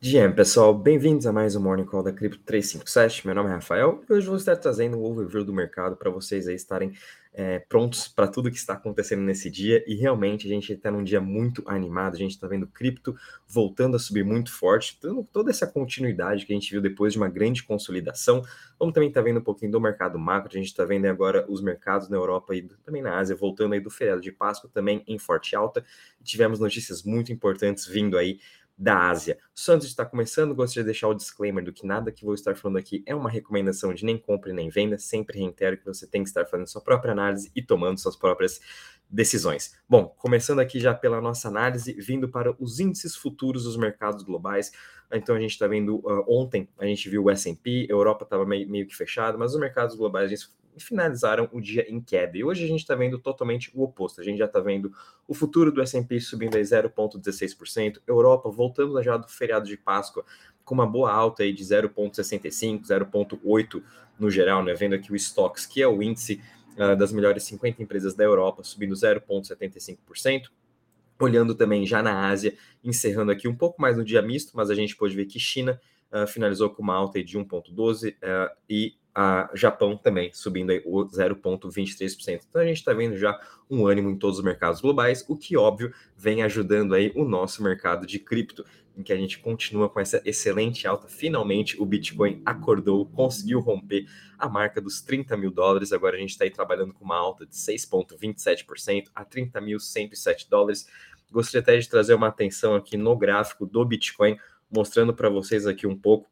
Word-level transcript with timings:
Dia, 0.00 0.30
pessoal, 0.32 0.72
bem-vindos 0.72 1.26
a 1.26 1.32
mais 1.32 1.56
um 1.56 1.60
Morning 1.60 1.84
Call 1.84 2.04
da 2.04 2.12
Cripto 2.12 2.38
357. 2.44 3.26
Meu 3.26 3.34
nome 3.34 3.50
é 3.50 3.54
Rafael 3.54 4.00
e 4.08 4.12
hoje 4.12 4.28
vou 4.28 4.36
estar 4.36 4.54
trazendo 4.54 4.96
um 4.96 5.02
overview 5.02 5.42
do 5.44 5.52
mercado 5.52 5.96
para 5.96 6.08
vocês 6.08 6.46
aí 6.46 6.54
estarem 6.54 6.92
é, 7.34 7.58
prontos 7.58 8.06
para 8.06 8.28
tudo 8.28 8.48
que 8.48 8.56
está 8.56 8.74
acontecendo 8.74 9.22
nesse 9.22 9.50
dia. 9.50 9.82
E 9.88 9.96
realmente 9.96 10.46
a 10.46 10.48
gente 10.48 10.72
está 10.72 10.88
num 10.88 11.02
dia 11.02 11.20
muito 11.20 11.64
animado, 11.66 12.14
a 12.14 12.16
gente 12.16 12.30
está 12.30 12.46
vendo 12.46 12.68
cripto 12.68 13.16
voltando 13.44 13.96
a 13.96 13.98
subir 13.98 14.24
muito 14.24 14.52
forte, 14.52 14.96
dando 15.02 15.24
toda 15.32 15.50
essa 15.50 15.66
continuidade 15.66 16.46
que 16.46 16.52
a 16.52 16.54
gente 16.54 16.70
viu 16.70 16.80
depois 16.80 17.14
de 17.14 17.18
uma 17.18 17.28
grande 17.28 17.64
consolidação. 17.64 18.44
Vamos 18.78 18.94
também 18.94 19.08
estar 19.08 19.20
tá 19.20 19.24
vendo 19.24 19.40
um 19.40 19.44
pouquinho 19.44 19.72
do 19.72 19.80
mercado 19.80 20.16
macro, 20.16 20.52
a 20.52 20.58
gente 20.58 20.68
está 20.68 20.84
vendo 20.84 21.06
agora 21.06 21.44
os 21.48 21.60
mercados 21.60 22.08
na 22.08 22.16
Europa 22.16 22.54
e 22.54 22.62
também 22.84 23.02
na 23.02 23.18
Ásia 23.18 23.34
voltando 23.34 23.72
aí 23.72 23.80
do 23.80 23.90
feriado 23.90 24.20
de 24.20 24.30
Páscoa 24.30 24.70
também 24.72 25.02
em 25.08 25.18
forte 25.18 25.56
alta. 25.56 25.84
tivemos 26.22 26.60
notícias 26.60 27.02
muito 27.02 27.32
importantes 27.32 27.84
vindo 27.84 28.16
aí 28.16 28.38
da 28.78 29.10
Ásia. 29.10 29.36
Só 29.52 29.72
antes 29.72 29.88
de 29.88 29.92
estar 29.92 30.06
começando, 30.06 30.54
gostaria 30.54 30.84
de 30.84 30.92
deixar 30.92 31.08
o 31.08 31.14
disclaimer 31.14 31.64
do 31.64 31.72
que 31.72 31.84
nada 31.84 32.12
que 32.12 32.24
vou 32.24 32.34
estar 32.34 32.54
falando 32.54 32.76
aqui 32.76 33.02
é 33.06 33.14
uma 33.14 33.28
recomendação 33.28 33.92
de 33.92 34.04
nem 34.04 34.16
compra 34.16 34.52
nem 34.52 34.70
venda. 34.70 34.96
Sempre 34.98 35.40
reitero 35.40 35.76
que 35.76 35.84
você 35.84 36.06
tem 36.06 36.22
que 36.22 36.28
estar 36.28 36.46
fazendo 36.46 36.68
sua 36.68 36.80
própria 36.80 37.10
análise 37.10 37.50
e 37.56 37.60
tomando 37.60 37.98
suas 37.98 38.14
próprias 38.14 38.60
decisões. 39.10 39.74
Bom, 39.88 40.14
começando 40.18 40.60
aqui 40.60 40.78
já 40.78 40.94
pela 40.94 41.20
nossa 41.20 41.48
análise, 41.48 41.92
vindo 41.94 42.28
para 42.28 42.54
os 42.62 42.78
índices 42.78 43.16
futuros 43.16 43.64
dos 43.64 43.76
mercados 43.76 44.22
globais. 44.22 44.70
Então 45.12 45.34
a 45.34 45.40
gente 45.40 45.52
está 45.52 45.66
vendo 45.66 45.96
uh, 45.96 46.24
ontem, 46.28 46.68
a 46.78 46.84
gente 46.84 47.08
viu 47.08 47.24
o 47.24 47.30
S&P, 47.30 47.86
Europa 47.88 48.24
estava 48.24 48.44
meio, 48.44 48.68
meio 48.68 48.86
que 48.86 48.94
fechado, 48.94 49.38
mas 49.38 49.54
os 49.54 49.60
mercados 49.60 49.96
globais 49.96 50.30
finalizaram 50.78 51.48
o 51.52 51.60
dia 51.60 51.90
em 51.90 52.00
queda. 52.00 52.36
E 52.36 52.44
hoje 52.44 52.64
a 52.64 52.68
gente 52.68 52.80
está 52.80 52.94
vendo 52.94 53.18
totalmente 53.18 53.70
o 53.74 53.82
oposto. 53.82 54.20
A 54.20 54.24
gente 54.24 54.38
já 54.38 54.44
está 54.44 54.60
vendo 54.60 54.92
o 55.26 55.34
futuro 55.34 55.72
do 55.72 55.82
S&P 55.82 56.20
subindo 56.20 56.56
aí 56.56 56.62
0,16%, 56.62 58.00
Europa 58.06 58.50
voltando 58.50 59.02
já 59.02 59.16
do 59.16 59.28
feriado 59.28 59.66
de 59.66 59.76
Páscoa 59.76 60.24
com 60.64 60.74
uma 60.74 60.86
boa 60.86 61.10
alta 61.10 61.42
aí 61.42 61.52
de 61.52 61.64
0,65, 61.64 62.82
0,8 62.82 63.82
no 64.18 64.30
geral, 64.30 64.62
né? 64.62 64.74
Vendo 64.74 64.94
aqui 64.94 65.10
o 65.10 65.16
Stocks, 65.16 65.64
que 65.64 65.80
é 65.80 65.88
o 65.88 66.02
índice 66.02 66.42
uh, 66.74 66.94
das 66.94 67.10
melhores 67.10 67.44
50 67.44 67.82
empresas 67.82 68.14
da 68.14 68.24
Europa, 68.24 68.62
subindo 68.62 68.94
0,75%. 68.94 70.50
Olhando 71.20 71.54
também 71.54 71.84
já 71.86 72.02
na 72.02 72.28
Ásia, 72.28 72.54
encerrando 72.82 73.32
aqui 73.32 73.48
um 73.48 73.54
pouco 73.54 73.80
mais 73.80 73.96
no 73.96 74.04
dia 74.04 74.22
misto, 74.22 74.52
mas 74.54 74.70
a 74.70 74.74
gente 74.74 74.96
pode 74.96 75.14
ver 75.14 75.26
que 75.26 75.38
China 75.38 75.80
uh, 76.12 76.26
finalizou 76.26 76.70
com 76.70 76.82
uma 76.82 76.94
alta 76.94 77.22
de 77.22 77.38
1,12 77.38 78.14
uh, 78.14 78.56
e 78.68 78.94
a 79.20 79.50
Japão 79.52 79.96
também 79.96 80.32
subindo 80.32 80.70
aí 80.70 80.80
o 80.84 81.04
0,23%. 81.04 82.42
Então 82.48 82.62
a 82.62 82.64
gente 82.64 82.76
está 82.76 82.92
vendo 82.92 83.16
já 83.16 83.36
um 83.68 83.84
ânimo 83.84 84.08
em 84.10 84.16
todos 84.16 84.38
os 84.38 84.44
mercados 84.44 84.80
globais, 84.80 85.24
o 85.28 85.36
que 85.36 85.56
óbvio 85.56 85.92
vem 86.16 86.42
ajudando 86.44 86.94
aí 86.94 87.10
o 87.16 87.24
nosso 87.24 87.60
mercado 87.60 88.06
de 88.06 88.20
cripto, 88.20 88.64
em 88.96 89.02
que 89.02 89.12
a 89.12 89.16
gente 89.16 89.40
continua 89.40 89.88
com 89.88 89.98
essa 89.98 90.22
excelente 90.24 90.86
alta. 90.86 91.08
Finalmente 91.08 91.80
o 91.82 91.84
Bitcoin 91.84 92.40
acordou, 92.46 93.06
conseguiu 93.06 93.58
romper 93.58 94.06
a 94.38 94.48
marca 94.48 94.80
dos 94.80 95.00
30 95.00 95.36
mil 95.36 95.50
dólares. 95.50 95.92
Agora 95.92 96.16
a 96.16 96.20
gente 96.20 96.30
está 96.30 96.44
aí 96.44 96.50
trabalhando 96.50 96.94
com 96.94 97.04
uma 97.04 97.16
alta 97.16 97.44
de 97.44 97.56
6,27% 97.56 99.06
a 99.12 99.24
30.107 99.24 100.48
dólares. 100.48 100.86
Gostaria 101.30 101.60
até 101.60 101.78
de 101.78 101.88
trazer 101.88 102.14
uma 102.14 102.28
atenção 102.28 102.74
aqui 102.74 102.96
no 102.96 103.16
gráfico 103.16 103.66
do 103.66 103.84
Bitcoin, 103.84 104.38
mostrando 104.70 105.14
para 105.14 105.28
vocês 105.28 105.66
aqui 105.66 105.86
um 105.86 105.96
pouco. 105.96 106.28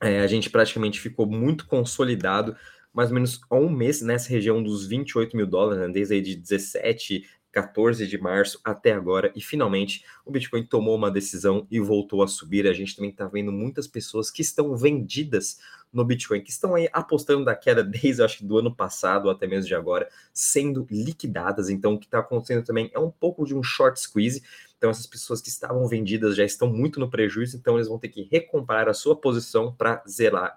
É, 0.00 0.20
a 0.20 0.26
gente 0.26 0.50
praticamente 0.50 1.00
ficou 1.00 1.26
muito 1.26 1.66
consolidado, 1.66 2.56
mais 2.92 3.10
ou 3.10 3.14
menos 3.14 3.40
há 3.48 3.56
um 3.56 3.70
mês 3.70 4.02
nessa 4.02 4.28
região 4.28 4.62
dos 4.62 4.86
28 4.86 5.36
mil 5.36 5.46
dólares, 5.46 5.80
né, 5.80 5.92
desde 5.92 6.14
aí 6.14 6.20
de 6.20 6.36
17, 6.36 7.28
14 7.54 8.04
de 8.04 8.18
março 8.18 8.60
até 8.64 8.90
agora, 8.90 9.32
e 9.36 9.40
finalmente 9.40 10.04
o 10.26 10.32
Bitcoin 10.32 10.66
tomou 10.66 10.96
uma 10.96 11.08
decisão 11.08 11.68
e 11.70 11.78
voltou 11.78 12.20
a 12.20 12.26
subir. 12.26 12.66
A 12.66 12.72
gente 12.72 12.96
também 12.96 13.12
está 13.12 13.28
vendo 13.28 13.52
muitas 13.52 13.86
pessoas 13.86 14.28
que 14.28 14.42
estão 14.42 14.76
vendidas 14.76 15.60
no 15.92 16.04
Bitcoin, 16.04 16.42
que 16.42 16.50
estão 16.50 16.74
aí 16.74 16.88
apostando 16.92 17.44
da 17.44 17.54
queda 17.54 17.84
desde, 17.84 18.20
acho 18.24 18.38
que 18.38 18.44
do 18.44 18.58
ano 18.58 18.74
passado, 18.74 19.30
até 19.30 19.46
mesmo 19.46 19.68
de 19.68 19.74
agora, 19.76 20.08
sendo 20.32 20.84
liquidadas. 20.90 21.70
Então, 21.70 21.94
o 21.94 21.98
que 22.00 22.06
está 22.06 22.18
acontecendo 22.18 22.64
também 22.64 22.90
é 22.92 22.98
um 22.98 23.10
pouco 23.10 23.46
de 23.46 23.54
um 23.54 23.62
short 23.62 24.00
squeeze. 24.00 24.42
Então, 24.84 24.90
essas 24.90 25.06
pessoas 25.06 25.40
que 25.40 25.48
estavam 25.48 25.88
vendidas 25.88 26.36
já 26.36 26.44
estão 26.44 26.68
muito 26.68 27.00
no 27.00 27.08
prejuízo, 27.08 27.56
então 27.56 27.76
eles 27.76 27.88
vão 27.88 27.98
ter 27.98 28.10
que 28.10 28.28
recomprar 28.30 28.86
a 28.86 28.92
sua 28.92 29.16
posição 29.16 29.72
para 29.72 30.04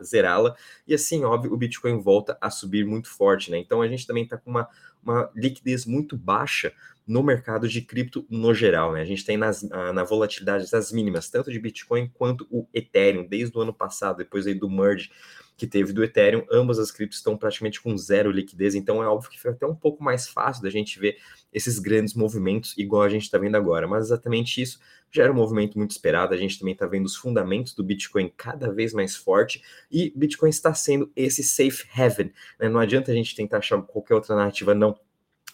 zerá-la. 0.04 0.54
E 0.86 0.94
assim, 0.94 1.24
óbvio, 1.24 1.54
o 1.54 1.56
Bitcoin 1.56 2.02
volta 2.02 2.38
a 2.42 2.50
subir 2.50 2.86
muito 2.86 3.10
forte, 3.10 3.50
né? 3.50 3.58
Então, 3.58 3.82
a 3.82 3.88
gente 3.88 4.06
também 4.06 4.26
está 4.26 4.38
com 4.38 4.50
uma, 4.50 4.68
uma 5.02 5.32
liquidez 5.34 5.86
muito 5.86 6.18
baixa 6.18 6.74
no 7.08 7.24
mercado 7.24 7.70
de 7.70 7.82
cripto 7.82 8.26
no 8.30 8.54
geral, 8.54 8.92
né? 8.92 9.02
A 9.02 9.06
gente 9.06 9.24
tem 9.24 9.38
nas, 9.38 9.64
na 9.64 10.04
volatilidade 10.04 10.70
das 10.70 10.92
mínimas, 10.92 11.30
tanto 11.30 11.50
de 11.50 11.58
Bitcoin 11.58 12.12
quanto 12.14 12.46
o 12.52 12.68
Ethereum, 12.74 13.26
desde 13.26 13.58
o 13.58 13.62
ano 13.62 13.74
passado, 13.74 14.18
depois 14.18 14.46
aí 14.46 14.54
do 14.54 14.70
merge 14.70 15.10
que 15.58 15.66
teve 15.66 15.92
do 15.92 16.04
Ethereum, 16.04 16.46
ambas 16.52 16.78
as 16.78 16.92
criptos 16.92 17.18
estão 17.18 17.36
praticamente 17.36 17.82
com 17.82 17.98
zero 17.98 18.32
liquidez, 18.32 18.76
então 18.76 19.02
é 19.02 19.08
óbvio 19.08 19.32
que 19.32 19.38
fica 19.38 19.50
até 19.50 19.66
um 19.66 19.76
pouco 19.76 20.04
mais 20.04 20.28
fácil 20.28 20.62
da 20.62 20.70
gente 20.70 21.00
ver 21.00 21.18
esses 21.52 21.80
grandes 21.80 22.14
movimentos, 22.14 22.78
igual 22.78 23.02
a 23.02 23.10
gente 23.10 23.24
está 23.24 23.40
vendo 23.40 23.56
agora, 23.56 23.88
mas 23.88 24.06
exatamente 24.06 24.62
isso 24.62 24.80
já 25.10 25.24
era 25.24 25.32
um 25.32 25.36
movimento 25.36 25.78
muito 25.78 25.92
esperado, 25.92 26.34
a 26.34 26.38
gente 26.38 26.60
também 26.60 26.74
está 26.74 26.86
vendo 26.86 27.06
os 27.06 27.16
fundamentos 27.16 27.74
do 27.74 27.84
Bitcoin 27.84 28.32
cada 28.38 28.72
vez 28.72 28.94
mais 28.94 29.16
forte, 29.16 29.64
e 29.90 30.14
Bitcoin 30.16 30.50
está 30.50 30.74
sendo 30.74 31.12
esse 31.16 31.44
safe 31.44 31.88
haven, 31.96 32.32
né? 32.60 32.70
não 32.70 32.80
adianta 32.80 33.12
a 33.12 33.16
gente 33.16 33.36
tentar 33.36 33.58
achar 33.58 33.82
qualquer 33.82 34.14
outra 34.14 34.36
narrativa 34.36 34.76
não 34.76 34.96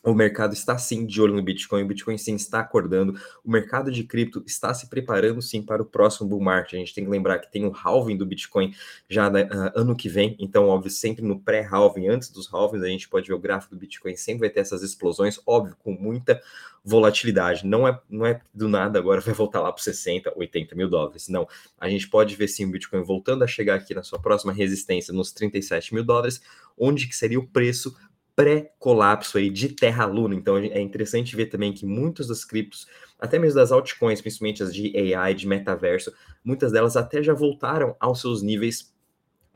o 0.03 0.13
mercado 0.13 0.53
está 0.53 0.77
sim 0.77 1.05
de 1.05 1.21
olho 1.21 1.33
no 1.33 1.41
Bitcoin, 1.41 1.83
o 1.83 1.87
Bitcoin 1.87 2.17
sim 2.17 2.35
está 2.35 2.59
acordando, 2.59 3.17
o 3.43 3.49
mercado 3.49 3.89
de 3.89 4.03
cripto 4.03 4.43
está 4.45 4.73
se 4.73 4.87
preparando 4.87 5.41
sim 5.41 5.61
para 5.61 5.81
o 5.81 5.85
próximo 5.85 6.27
bull 6.27 6.41
market. 6.41 6.73
A 6.73 6.77
gente 6.77 6.93
tem 6.93 7.05
que 7.05 7.09
lembrar 7.09 7.39
que 7.39 7.51
tem 7.51 7.65
o 7.65 7.73
halving 7.73 8.17
do 8.17 8.25
Bitcoin 8.25 8.73
já 9.07 9.29
né, 9.29 9.43
uh, 9.43 9.79
ano 9.79 9.95
que 9.95 10.09
vem, 10.09 10.35
então, 10.39 10.67
óbvio, 10.67 10.91
sempre 10.91 11.23
no 11.23 11.39
pré-halving, 11.39 12.07
antes 12.09 12.29
dos 12.29 12.53
halvings, 12.53 12.85
a 12.85 12.89
gente 12.89 13.07
pode 13.07 13.27
ver 13.27 13.33
o 13.33 13.39
gráfico 13.39 13.75
do 13.75 13.79
Bitcoin, 13.79 14.15
sempre 14.17 14.41
vai 14.41 14.49
ter 14.49 14.59
essas 14.59 14.83
explosões, 14.83 15.39
óbvio, 15.45 15.75
com 15.81 15.91
muita 15.93 16.41
volatilidade. 16.83 17.65
Não 17.65 17.87
é, 17.87 17.97
não 18.09 18.25
é 18.25 18.41
do 18.53 18.67
nada 18.67 18.99
agora 18.99 19.21
vai 19.21 19.33
voltar 19.33 19.61
lá 19.61 19.71
para 19.71 19.81
60, 19.81 20.33
80 20.35 20.75
mil 20.75 20.89
dólares. 20.89 21.29
Não. 21.29 21.47
A 21.79 21.87
gente 21.87 22.09
pode 22.09 22.35
ver 22.35 22.47
sim 22.47 22.65
o 22.65 22.71
Bitcoin 22.71 23.01
voltando 23.03 23.43
a 23.43 23.47
chegar 23.47 23.75
aqui 23.75 23.93
na 23.93 24.03
sua 24.03 24.19
próxima 24.19 24.51
resistência 24.51 25.13
nos 25.13 25.31
37 25.31 25.93
mil 25.93 26.03
dólares, 26.03 26.41
onde 26.77 27.07
que 27.07 27.15
seria 27.15 27.39
o 27.39 27.47
preço 27.47 27.95
pré-colapso 28.35 29.37
aí 29.37 29.49
de 29.49 29.69
Terra 29.69 30.05
Luna. 30.05 30.35
Então 30.35 30.57
é 30.57 30.79
interessante 30.81 31.35
ver 31.35 31.47
também 31.47 31.73
que 31.73 31.85
muitas 31.85 32.27
das 32.27 32.45
criptos, 32.45 32.87
até 33.19 33.39
mesmo 33.39 33.59
das 33.59 33.71
altcoins, 33.71 34.21
principalmente 34.21 34.63
as 34.63 34.73
de 34.73 35.15
AI, 35.15 35.33
de 35.33 35.47
metaverso, 35.47 36.13
muitas 36.43 36.71
delas 36.71 36.95
até 36.97 37.23
já 37.23 37.33
voltaram 37.33 37.95
aos 37.99 38.21
seus 38.21 38.41
níveis 38.41 38.92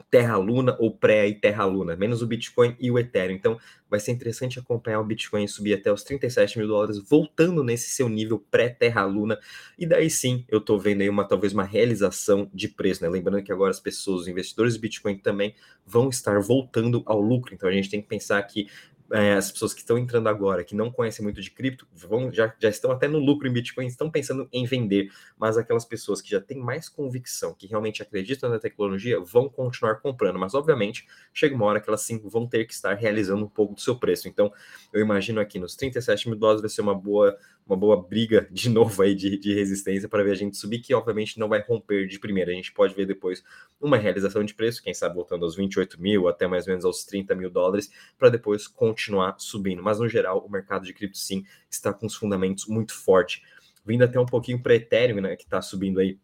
Terra 0.10 0.38
Luna 0.38 0.76
ou 0.80 0.96
pré 0.96 1.28
e 1.28 1.36
Terra 1.36 1.66
Luna, 1.66 1.96
menos 1.96 2.22
o 2.22 2.28
Bitcoin 2.28 2.76
e 2.80 2.90
o 2.90 2.98
Ethereum. 2.98 3.36
Então, 3.36 3.60
vai 3.90 4.00
ser 4.00 4.12
interessante 4.12 4.60
acompanhar 4.60 5.00
o 5.00 5.04
Bitcoin 5.04 5.48
subir 5.48 5.74
até 5.74 5.92
os 5.92 6.04
37 6.04 6.58
mil 6.58 6.68
dólares, 6.68 6.98
voltando 6.98 7.64
nesse 7.64 7.90
seu 7.90 8.08
nível 8.08 8.40
pré-Terra 8.52 9.04
Luna. 9.04 9.38
E 9.78 9.86
daí 9.86 10.10
sim, 10.10 10.46
eu 10.48 10.62
tô 10.62 10.78
vendo 10.78 11.02
aí 11.02 11.10
uma 11.10 11.28
talvez 11.28 11.54
uma 11.54 11.64
realização 11.64 12.50
de 12.54 12.68
preço, 12.68 13.04
né? 13.04 13.10
Lembrando 13.10 13.44
que 13.44 13.52
agora 13.52 13.72
as 13.72 13.80
pessoas, 13.80 14.22
os 14.22 14.28
investidores 14.28 14.76
de 14.76 14.80
Bitcoin 14.80 15.18
também 15.18 15.56
vão 15.86 16.10
estar 16.10 16.40
voltando 16.40 17.04
ao 17.06 17.20
lucro. 17.20 17.54
Então, 17.54 17.68
a 17.68 17.72
gente 17.72 17.90
tem 17.90 18.02
que 18.02 18.08
pensar 18.08 18.42
que 18.44 18.68
é, 19.12 19.34
as 19.34 19.52
pessoas 19.52 19.74
que 19.74 19.80
estão 19.80 19.98
entrando 19.98 20.28
agora, 20.28 20.64
que 20.64 20.76
não 20.76 20.92
conhecem 20.92 21.24
muito 21.24 21.42
de 21.42 21.50
cripto, 21.50 21.88
vão, 21.94 22.32
já, 22.32 22.54
já 22.60 22.70
estão 22.70 22.92
até 22.92 23.08
no 23.08 23.20
lucro 23.20 23.48
em 23.48 23.54
Bitcoin, 23.54 23.88
estão 23.88 24.10
pensando 24.10 24.48
em 24.52 24.66
vender, 24.66 25.12
mas 25.38 25.58
aquelas 25.58 25.86
pessoas 25.86 26.22
que 26.22 26.30
já 26.30 26.42
têm 26.42 26.58
mais 26.58 26.90
convicção, 26.90 27.54
que 27.54 27.68
realmente 27.68 28.02
acreditam 28.02 28.50
na 28.50 28.60
tecnologia, 28.60 29.20
vão 29.20 29.50
continuar 29.50 29.96
comprando, 29.96 30.38
mas 30.38 30.54
obviamente 30.54 31.08
chega 31.34 31.56
uma 31.56 31.66
hora 31.66 31.80
que 31.80 31.90
elas 31.90 32.02
sim 32.02 32.20
vão 32.26 32.48
ter 32.48 32.66
que 32.66 32.74
estar 32.74 32.94
realizando 32.96 33.46
um 33.46 33.50
pouco 33.50 33.74
do 33.74 33.82
seu 33.82 33.98
preço. 33.98 34.28
Então, 34.28 34.52
eu 34.92 35.02
imagino 35.02 35.40
aqui 35.40 35.60
nos 35.60 35.76
37 35.76 36.30
mil 36.30 36.38
dólares 36.38 36.62
vai 36.62 36.70
ser 36.70 36.82
uma 36.82 36.96
boa, 36.96 37.38
uma 37.68 37.78
boa 37.78 38.02
briga 38.02 38.48
de 38.50 38.70
novo 38.72 39.02
aí 39.02 39.14
de, 39.14 39.38
de 39.38 39.54
resistência 39.54 40.08
para 40.08 40.24
ver 40.24 40.32
a 40.32 40.36
gente 40.36 40.58
subir, 40.58 40.80
que 40.80 40.94
obviamente 40.94 41.38
não 41.38 41.50
vai 41.50 41.62
romper 41.62 42.08
de 42.08 42.20
primeira. 42.20 42.52
A 42.52 42.54
gente 42.54 42.72
pode 42.72 42.96
ver 42.96 43.06
depois 43.06 43.44
uma 43.80 43.98
realização 43.98 44.44
de 44.44 44.54
preço, 44.54 44.82
quem 44.82 44.94
sabe 44.94 45.16
voltando 45.16 45.44
aos 45.44 45.56
28 45.56 46.02
mil, 46.02 46.28
até 46.28 46.48
mais 46.48 46.66
ou 46.66 46.72
menos 46.72 46.86
aos 46.86 47.04
30 47.04 47.36
mil 47.36 47.50
dólares, 47.50 47.92
para 48.18 48.30
depois 48.30 48.68
continuar 48.68 49.36
subindo. 49.38 49.84
Mas 49.84 50.00
no 50.00 50.08
geral, 50.08 50.46
o 50.46 50.50
mercado 50.50 50.86
de 50.86 50.94
cripto 50.94 51.18
sim 51.18 51.46
está 51.70 51.94
com 51.94 52.06
os 52.06 52.16
fundamentos 52.16 52.66
muito 52.68 52.94
forte. 52.94 53.44
Vindo 53.86 54.04
até 54.04 54.20
um 54.20 54.26
pouquinho 54.26 54.62
para 54.62 54.76
Ethereum, 54.76 55.22
né, 55.22 55.36
que 55.36 55.44
está 55.44 55.62
subindo 55.62 56.00
aí. 56.00 56.18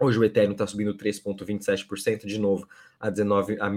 Hoje 0.00 0.18
o 0.18 0.24
Ethereum 0.24 0.52
está 0.52 0.66
subindo 0.66 0.94
3,27% 0.94 2.24
de 2.24 2.38
novo 2.38 2.68
a 3.00 3.10
19 3.10 3.56
a 3.60 3.68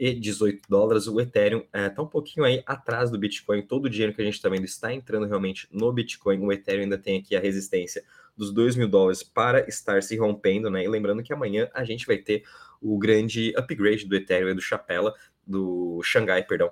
1.918 0.00 0.60
dólares. 0.68 1.06
O 1.06 1.20
Ethereum 1.20 1.60
está 1.60 1.78
é, 1.78 1.88
tá 1.88 2.02
um 2.02 2.06
pouquinho 2.06 2.44
aí 2.44 2.62
atrás 2.66 3.10
do 3.10 3.18
Bitcoin. 3.18 3.62
Todo 3.62 3.86
o 3.86 3.90
dinheiro 3.90 4.14
que 4.14 4.22
a 4.22 4.24
gente 4.24 4.34
está 4.34 4.48
vendo 4.48 4.64
está 4.64 4.92
entrando 4.92 5.26
realmente 5.26 5.68
no 5.70 5.92
Bitcoin. 5.92 6.40
O 6.40 6.52
Ethereum 6.52 6.84
ainda 6.84 6.98
tem 6.98 7.18
aqui 7.18 7.36
a 7.36 7.40
resistência 7.40 8.04
dos 8.36 8.52
2 8.52 8.76
mil 8.76 8.88
dólares 8.88 9.22
para 9.22 9.68
estar 9.68 10.02
se 10.02 10.16
rompendo, 10.16 10.70
né? 10.70 10.84
E 10.84 10.88
lembrando 10.88 11.22
que 11.22 11.32
amanhã 11.32 11.68
a 11.72 11.84
gente 11.84 12.06
vai 12.06 12.18
ter 12.18 12.44
o 12.80 12.98
grande 12.98 13.52
upgrade 13.56 14.06
do 14.06 14.16
Ethereum 14.16 14.50
e 14.50 14.54
do 14.54 14.60
Chapela, 14.60 15.14
do 15.46 16.02
Xangai, 16.02 16.42
perdão, 16.42 16.70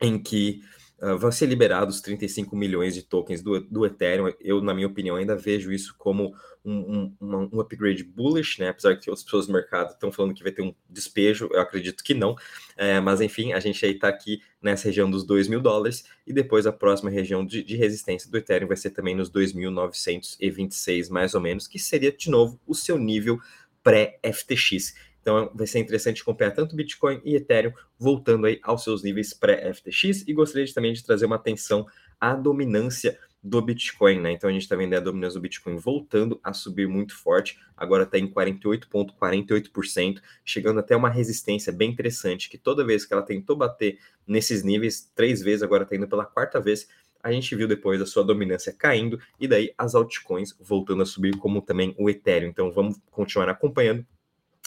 em 0.00 0.18
que 0.18 0.62
uh, 1.00 1.18
vão 1.18 1.30
ser 1.30 1.46
liberados 1.46 2.00
35 2.00 2.54
milhões 2.56 2.94
de 2.94 3.02
tokens 3.02 3.42
do, 3.42 3.60
do 3.60 3.86
Ethereum. 3.86 4.32
Eu, 4.40 4.60
na 4.60 4.74
minha 4.74 4.86
opinião, 4.86 5.16
ainda 5.16 5.36
vejo 5.36 5.72
isso 5.72 5.94
como 5.98 6.34
um, 6.64 7.14
um, 7.20 7.48
um 7.52 7.60
upgrade 7.60 8.02
bullish, 8.02 8.58
né? 8.60 8.70
Apesar 8.70 8.96
que 8.96 9.10
as 9.10 9.22
pessoas 9.22 9.46
do 9.46 9.52
mercado 9.52 9.92
estão 9.92 10.10
falando 10.10 10.34
que 10.34 10.42
vai 10.42 10.52
ter 10.52 10.62
um 10.62 10.74
despejo, 10.90 11.48
eu 11.52 11.60
acredito 11.60 12.02
que 12.02 12.12
não. 12.12 12.34
É, 12.76 12.98
mas 13.00 13.20
enfim, 13.20 13.52
a 13.52 13.60
gente 13.60 13.84
aí 13.84 13.92
está 13.92 14.08
aqui 14.08 14.42
nessa 14.60 14.88
região 14.88 15.08
dos 15.08 15.24
2 15.24 15.46
mil 15.48 15.60
dólares 15.60 16.04
e 16.26 16.32
depois 16.32 16.66
a 16.66 16.72
próxima 16.72 17.08
região 17.08 17.46
de, 17.46 17.62
de 17.62 17.76
resistência 17.76 18.30
do 18.30 18.36
Ethereum 18.36 18.66
vai 18.66 18.76
ser 18.76 18.90
também 18.90 19.14
nos 19.14 19.30
2.926 19.30 21.08
mais 21.08 21.34
ou 21.34 21.40
menos, 21.40 21.68
que 21.68 21.78
seria 21.78 22.10
de 22.10 22.28
novo 22.28 22.60
o 22.66 22.74
seu 22.74 22.98
nível 22.98 23.38
pré-FTX. 23.86 24.94
Então 25.26 25.50
vai 25.52 25.66
ser 25.66 25.80
interessante 25.80 26.22
acompanhar 26.22 26.52
tanto 26.52 26.76
Bitcoin 26.76 27.20
e 27.24 27.34
Ethereum 27.34 27.72
voltando 27.98 28.46
aí 28.46 28.60
aos 28.62 28.84
seus 28.84 29.02
níveis 29.02 29.34
pré-FTX 29.34 30.22
e 30.24 30.32
gostaria 30.32 30.72
também 30.72 30.92
de 30.92 31.04
trazer 31.04 31.26
uma 31.26 31.34
atenção 31.34 31.84
à 32.20 32.32
dominância 32.32 33.18
do 33.42 33.60
Bitcoin, 33.60 34.20
né? 34.20 34.30
Então 34.30 34.48
a 34.48 34.52
gente 34.52 34.62
está 34.62 34.76
vendo 34.76 34.94
a 34.94 35.00
dominância 35.00 35.40
do 35.40 35.42
Bitcoin 35.42 35.78
voltando 35.78 36.38
a 36.44 36.52
subir 36.52 36.86
muito 36.86 37.16
forte, 37.16 37.58
agora 37.76 38.04
está 38.04 38.16
em 38.16 38.28
48,48%, 38.28 40.20
chegando 40.44 40.78
até 40.78 40.94
uma 40.94 41.10
resistência 41.10 41.72
bem 41.72 41.90
interessante, 41.90 42.48
que 42.48 42.56
toda 42.56 42.86
vez 42.86 43.04
que 43.04 43.12
ela 43.12 43.22
tentou 43.22 43.56
bater 43.56 43.98
nesses 44.24 44.62
níveis, 44.62 45.10
três 45.12 45.42
vezes, 45.42 45.64
agora 45.64 45.82
está 45.82 45.96
indo 45.96 46.06
pela 46.06 46.24
quarta 46.24 46.60
vez, 46.60 46.86
a 47.20 47.32
gente 47.32 47.52
viu 47.56 47.66
depois 47.66 48.00
a 48.00 48.06
sua 48.06 48.22
dominância 48.22 48.72
caindo, 48.72 49.18
e 49.40 49.48
daí 49.48 49.74
as 49.76 49.96
altcoins 49.96 50.56
voltando 50.60 51.02
a 51.02 51.06
subir, 51.06 51.36
como 51.36 51.60
também 51.60 51.96
o 51.98 52.08
Ethereum. 52.08 52.48
Então 52.48 52.70
vamos 52.70 52.96
continuar 53.10 53.48
acompanhando 53.48 54.06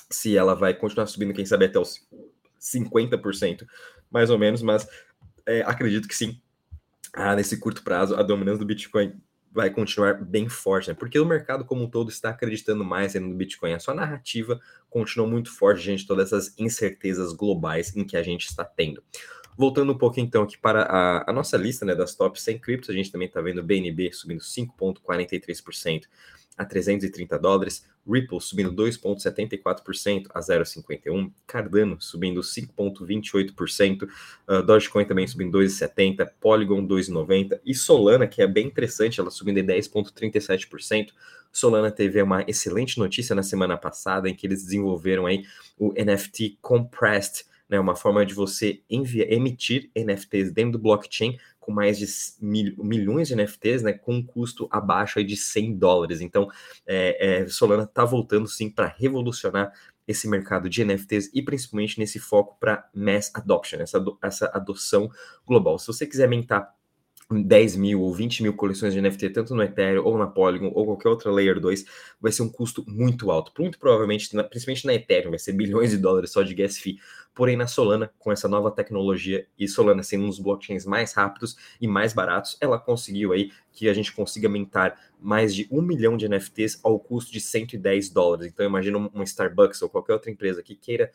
se 0.10 0.38
ela 0.38 0.56
vai 0.56 0.74
continuar 0.74 1.08
subindo, 1.08 1.34
quem 1.34 1.46
sabe 1.46 1.66
até 1.66 1.80
os 1.80 2.08
50%, 2.60 3.66
mais 4.10 4.30
ou 4.30 4.38
menos, 4.38 4.62
mas 4.62 4.88
é, 5.46 5.62
acredito 5.62 6.08
que 6.08 6.16
sim, 6.16 6.42
ah, 7.14 7.36
nesse 7.36 7.58
curto 7.58 7.84
prazo, 7.84 8.16
a 8.16 8.24
dominância 8.24 8.60
do 8.60 8.66
Bitcoin 8.66 9.20
vai 9.52 9.70
continuar 9.70 10.14
bem 10.24 10.48
forte, 10.48 10.90
né? 10.90 10.94
Porque 10.94 11.20
o 11.20 11.26
mercado 11.26 11.66
como 11.66 11.84
um 11.84 11.90
todo 11.90 12.10
está 12.10 12.30
acreditando 12.30 12.84
mais 12.86 13.16
no 13.16 13.34
Bitcoin. 13.34 13.74
A 13.74 13.80
sua 13.80 13.96
narrativa 13.96 14.60
continua 14.90 15.28
muito 15.28 15.52
forte, 15.52 15.82
gente, 15.82 16.06
todas 16.06 16.32
essas 16.32 16.54
incertezas 16.58 17.34
globais 17.34 17.96
em 17.96 18.06
que 18.06 18.16
a 18.16 18.22
gente 18.22 18.46
está 18.46 18.64
tendo. 18.64 19.04
Voltando 19.58 19.92
um 19.92 19.98
pouco 19.98 20.20
então 20.20 20.44
aqui 20.44 20.58
para 20.58 20.84
a, 20.84 21.30
a 21.30 21.34
nossa 21.34 21.58
lista 21.58 21.84
né, 21.84 21.96
das 21.96 22.16
top 22.16 22.40
100 22.40 22.60
criptos, 22.60 22.90
a 22.90 22.94
gente 22.94 23.12
também 23.12 23.28
está 23.28 23.42
vendo 23.42 23.60
o 23.60 23.64
BNB 23.64 24.14
subindo 24.14 24.40
5,43% 24.40 26.04
a 26.60 26.66
330 26.66 27.40
dólares, 27.40 27.86
Ripple 28.06 28.42
subindo 28.42 28.74
2,74% 28.74 30.26
a 30.34 30.42
0,51%, 30.42 31.32
Cardano 31.48 32.02
subindo 32.02 32.42
5,28%, 32.42 34.04
uh, 34.04 34.62
Dogecoin 34.62 35.06
também 35.06 35.26
subindo 35.26 35.58
2,70%, 35.58 36.30
Polygon 36.42 36.86
2,90% 36.86 37.62
e 37.66 37.74
Solana, 37.74 38.28
que 38.28 38.42
é 38.42 38.48
bem 38.48 38.68
interessante, 38.68 39.22
ela 39.22 39.32
subindo 39.32 39.60
em 39.60 39.66
10,37%. 39.66 41.12
Solana 41.50 41.90
teve 41.90 42.22
uma 42.22 42.44
excelente 42.46 43.00
notícia 43.00 43.34
na 43.34 43.42
semana 43.42 43.78
passada 43.78 44.28
em 44.28 44.36
que 44.36 44.46
eles 44.46 44.64
desenvolveram 44.64 45.26
aí 45.26 45.46
o 45.78 45.94
NFT 45.94 46.58
Compressed, 46.62 47.46
né, 47.70 47.80
uma 47.80 47.96
forma 47.96 48.26
de 48.26 48.34
você 48.34 48.82
enviar, 48.90 49.32
emitir 49.32 49.90
NFTs 49.96 50.52
dentro 50.52 50.74
do 50.74 50.80
blockchain 50.80 51.38
com 51.70 51.72
mais 51.72 52.00
de 52.00 52.08
mil, 52.42 52.74
milhões 52.84 53.28
de 53.28 53.36
NFTs, 53.36 53.84
né, 53.84 53.94
com 53.94 54.16
um 54.16 54.26
custo 54.26 54.68
abaixo 54.72 55.24
de 55.24 55.38
100 55.38 55.78
dólares. 55.78 56.20
Então, 56.20 56.50
é, 56.88 57.44
é, 57.44 57.48
Solana 57.48 57.84
está 57.84 58.04
voltando 58.04 58.48
sim 58.48 58.72
para 58.72 58.88
revolucionar 58.88 59.72
esse 60.08 60.28
mercado 60.28 60.68
de 60.68 60.84
NFTs 60.84 61.30
e 61.32 61.44
principalmente 61.44 62.00
nesse 62.00 62.18
foco 62.18 62.58
para 62.60 62.90
mass 62.92 63.32
adoption, 63.36 63.80
essa, 63.82 64.04
essa 64.24 64.48
adoção 64.52 65.12
global. 65.46 65.78
Se 65.78 65.86
você 65.86 66.08
quiser 66.08 66.28
mentar 66.28 66.74
10 67.32 67.76
mil 67.76 68.02
ou 68.02 68.14
20 68.14 68.42
mil 68.42 68.54
coleções 68.54 68.94
de 68.94 69.02
NFT, 69.02 69.30
tanto 69.30 69.54
no 69.54 69.62
Ethereum 69.62 70.04
ou 70.04 70.18
na 70.18 70.26
Polygon 70.26 70.72
ou 70.74 70.86
qualquer 70.86 71.10
outra 71.10 71.32
Layer 71.32 71.60
2, 71.60 71.86
vai 72.20 72.32
ser 72.32 72.42
um 72.42 72.50
custo 72.50 72.84
muito 72.88 73.30
alto. 73.30 73.52
Muito 73.60 73.78
provavelmente, 73.78 74.30
principalmente 74.50 74.86
na 74.86 74.96
Ethereum, 74.96 75.30
vai 75.30 75.40
ser 75.40 75.54
bilhões 75.54 75.92
de 75.92 75.98
dólares 75.98 76.32
só 76.32 76.42
de 76.42 76.56
gas 76.56 76.78
fee. 76.78 76.98
Porém, 77.36 77.56
na 77.56 77.68
Solana, 77.68 78.12
com 78.18 78.32
essa 78.32 78.48
nova 78.48 78.72
tecnologia 78.72 79.48
e 79.58 79.68
Solana 79.68 80.02
sendo 80.02 80.26
um 80.26 80.28
dos 80.28 80.40
blockchains 80.40 80.86
mais 80.86 81.14
rápidos 81.14 81.56
e 81.80 81.88
mais 81.88 82.14
baratos, 82.14 82.58
ela 82.60 82.80
conseguiu 82.80 83.32
aí 83.32 83.52
que 83.72 83.88
a 83.88 83.94
gente 83.94 84.12
consiga 84.12 84.50
mintar 84.50 85.00
mais 85.22 85.54
de 85.54 85.68
um 85.72 85.82
milhão 85.82 86.18
de 86.18 86.28
NFTs 86.28 86.80
ao 86.84 87.00
custo 87.00 87.32
de 87.32 87.40
110 87.40 88.10
dólares. 88.10 88.48
Então, 88.48 88.66
imagina 88.66 88.98
uma 88.98 89.24
Starbucks 89.24 89.82
ou 89.82 89.90
qualquer 89.90 90.14
outra 90.14 90.32
empresa 90.32 90.64
que 90.64 90.76
queira 90.76 91.12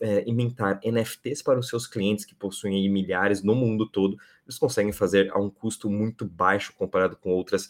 é, 0.00 0.22
inventar 0.28 0.80
NFTs 0.84 1.42
para 1.42 1.58
os 1.58 1.68
seus 1.68 1.86
clientes 1.86 2.24
que 2.24 2.34
possuem 2.34 2.88
milhares 2.90 3.42
no 3.42 3.54
mundo 3.54 3.86
todo, 3.86 4.16
eles 4.44 4.58
conseguem 4.58 4.92
fazer 4.92 5.30
a 5.32 5.38
um 5.38 5.50
custo 5.50 5.90
muito 5.90 6.24
baixo 6.24 6.72
comparado 6.76 7.16
com 7.16 7.30
outras 7.30 7.68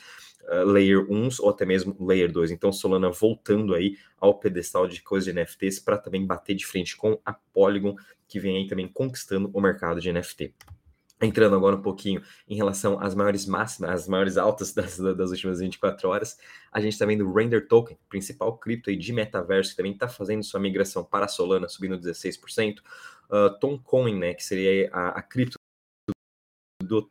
uh, 0.48 0.64
Layer 0.64 1.06
1 1.10 1.28
ou 1.40 1.50
até 1.50 1.64
mesmo 1.64 1.96
Layer 2.00 2.30
2. 2.30 2.50
Então, 2.50 2.72
Solana 2.72 3.10
voltando 3.10 3.74
aí 3.74 3.96
ao 4.18 4.38
pedestal 4.38 4.86
de 4.88 5.02
coisas 5.02 5.32
de 5.32 5.32
NFTs 5.32 5.78
para 5.78 5.98
também 5.98 6.26
bater 6.26 6.54
de 6.54 6.66
frente 6.66 6.96
com 6.96 7.20
a 7.24 7.32
Polygon, 7.32 7.96
que 8.26 8.40
vem 8.40 8.56
aí 8.56 8.66
também 8.66 8.88
conquistando 8.88 9.50
o 9.52 9.60
mercado 9.60 10.00
de 10.00 10.12
NFT. 10.12 10.54
Entrando 11.20 11.56
agora 11.56 11.74
um 11.74 11.82
pouquinho 11.82 12.22
em 12.48 12.54
relação 12.54 13.00
às 13.00 13.14
maiores 13.14 13.44
máximas, 13.44 13.90
às 13.90 14.08
maiores 14.08 14.36
altas 14.36 14.72
das, 14.74 14.98
das 14.98 15.30
últimas 15.30 15.58
24 15.60 16.08
horas, 16.08 16.38
a 16.70 16.80
gente 16.80 16.92
está 16.92 17.04
vendo 17.04 17.28
o 17.28 17.32
Render 17.32 17.66
Token, 17.66 17.98
principal 18.08 18.56
cripto 18.56 18.94
de 18.94 19.12
metaverso, 19.12 19.70
que 19.70 19.76
também 19.76 19.92
está 19.92 20.08
fazendo 20.08 20.44
sua 20.44 20.60
migração 20.60 21.04
para 21.04 21.24
a 21.24 21.28
Solana, 21.28 21.68
subindo 21.68 21.98
16%. 21.98 22.78
Uh, 23.30 23.58
Toncoin, 23.58 24.18
né, 24.18 24.32
que 24.32 24.42
seria 24.42 24.88
a, 24.92 25.18
a 25.18 25.22
cripto 25.22 25.56
do 26.82 27.06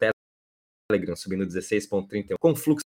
Telegram, 0.90 1.16
subindo 1.16 1.46
16,31%. 1.46 2.36
Conflux 2.40 2.82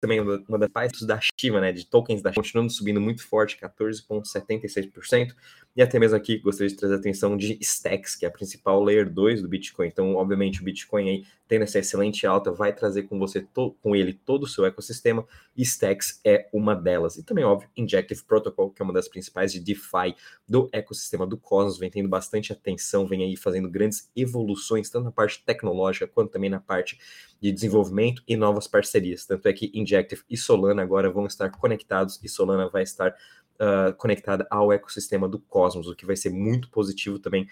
também 0.00 0.18
uma 0.20 0.58
das 0.58 0.70
partes 0.70 1.06
da 1.06 1.20
Shiba, 1.20 1.60
né, 1.60 1.72
de 1.72 1.84
tokens 1.86 2.22
da 2.22 2.30
Shiba, 2.30 2.42
continuando 2.42 2.72
subindo 2.72 3.00
muito 3.00 3.22
forte, 3.26 3.58
14,76%. 3.58 5.34
E 5.76 5.82
até 5.82 5.98
mesmo 5.98 6.16
aqui 6.16 6.38
gostaria 6.38 6.68
de 6.68 6.76
trazer 6.76 6.94
a 6.94 6.98
atenção 6.98 7.36
de 7.36 7.56
Stacks, 7.60 8.16
que 8.16 8.24
é 8.24 8.28
a 8.28 8.30
principal 8.30 8.82
layer 8.82 9.08
2 9.08 9.42
do 9.42 9.48
Bitcoin. 9.48 9.86
Então, 9.86 10.14
obviamente, 10.16 10.60
o 10.60 10.64
Bitcoin 10.64 11.08
aí 11.08 11.24
tendo 11.46 11.62
essa 11.62 11.78
excelente 11.78 12.26
alta 12.26 12.52
vai 12.52 12.72
trazer 12.72 13.04
com 13.04 13.18
você 13.18 13.46
com 13.80 13.96
ele 13.96 14.12
todo 14.12 14.44
o 14.44 14.46
seu 14.46 14.64
ecossistema. 14.64 15.24
E 15.56 15.62
Stacks 15.62 16.20
é 16.24 16.48
uma 16.52 16.74
delas. 16.74 17.16
E 17.16 17.24
também, 17.24 17.44
óbvio, 17.44 17.68
Injective 17.76 18.22
Protocol, 18.24 18.70
que 18.70 18.82
é 18.82 18.84
uma 18.84 18.92
das 18.92 19.08
principais 19.08 19.52
de 19.52 19.60
DeFi 19.60 20.14
do 20.48 20.68
ecossistema 20.72 21.26
do 21.26 21.36
Cosmos, 21.36 21.78
vem 21.78 21.90
tendo 21.90 22.08
bastante 22.08 22.52
atenção, 22.52 23.06
vem 23.06 23.24
aí 23.24 23.36
fazendo 23.36 23.68
grandes 23.70 24.10
evoluções, 24.14 24.90
tanto 24.90 25.04
na 25.04 25.12
parte 25.12 25.42
tecnológica 25.44 26.06
quanto 26.06 26.30
também 26.30 26.50
na 26.50 26.60
parte 26.60 26.98
de 27.40 27.50
desenvolvimento 27.50 28.22
e 28.28 28.36
novas 28.36 28.66
parcerias. 28.66 29.24
Tanto 29.24 29.48
é 29.48 29.52
que 29.52 29.70
Injective 29.74 30.22
e 30.28 30.36
Solana 30.36 30.82
agora 30.82 31.10
vão 31.10 31.26
estar 31.26 31.50
conectados 31.50 32.20
e 32.22 32.28
Solana 32.28 32.68
vai 32.68 32.82
estar 32.82 33.14
uh, 33.60 33.94
conectada 33.94 34.46
ao 34.50 34.72
ecossistema 34.72 35.28
do 35.28 35.38
Cosmos, 35.38 35.86
o 35.86 35.94
que 35.94 36.06
vai 36.06 36.16
ser 36.16 36.30
muito 36.30 36.70
positivo 36.70 37.18
também 37.18 37.46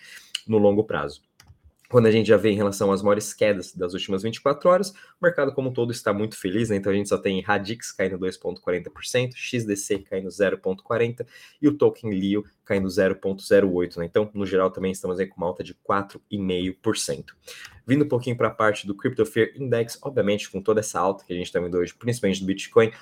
no 0.47 0.59
longo 0.59 0.85
prazo. 0.85 1.23
Quando 1.91 2.07
a 2.07 2.11
gente 2.11 2.27
já 2.27 2.37
vê 2.37 2.51
em 2.51 2.57
relação 2.57 2.93
às 2.93 3.03
maiores 3.03 3.33
quedas 3.33 3.73
das 3.75 3.95
últimas 3.95 4.23
24 4.23 4.69
horas, 4.69 4.91
o 4.91 5.23
mercado 5.23 5.55
como 5.55 5.71
um 5.71 5.73
todo 5.73 5.91
está 5.91 6.13
muito 6.13 6.37
feliz, 6.37 6.69
né? 6.69 6.77
Então 6.77 6.93
a 6.93 6.95
gente 6.95 7.09
só 7.09 7.17
tem 7.17 7.41
Radix 7.41 7.93
caindo 7.93 8.19
2,40%, 8.19 9.33
XDC 9.35 10.01
caindo 10.01 10.29
0,40% 10.29 11.27
e 11.63 11.67
o 11.67 11.77
token 11.77 12.11
LIO 12.11 12.45
caindo 12.63 12.89
0,08%, 12.89 13.97
né? 13.97 14.05
Então, 14.05 14.31
no 14.35 14.45
geral, 14.45 14.71
também 14.71 14.93
estamos 14.93 15.19
aí 15.19 15.27
com 15.27 15.39
uma 15.39 15.47
alta 15.47 15.65
de 15.65 15.75
4,5%. 15.75 17.25
Vindo 17.87 18.05
um 18.05 18.09
pouquinho 18.09 18.37
para 18.37 18.49
a 18.49 18.51
parte 18.51 18.87
do 18.87 18.95
Crypto 18.95 19.25
Fear 19.25 19.53
Index, 19.57 19.99
obviamente, 20.03 20.51
com 20.51 20.61
toda 20.61 20.81
essa 20.81 21.01
alta 21.01 21.25
que 21.25 21.33
a 21.33 21.37
gente 21.37 21.47
está 21.47 21.59
vendo 21.59 21.79
hoje, 21.79 21.95
principalmente 21.95 22.41
do 22.41 22.47
Bitcoin, 22.47 22.93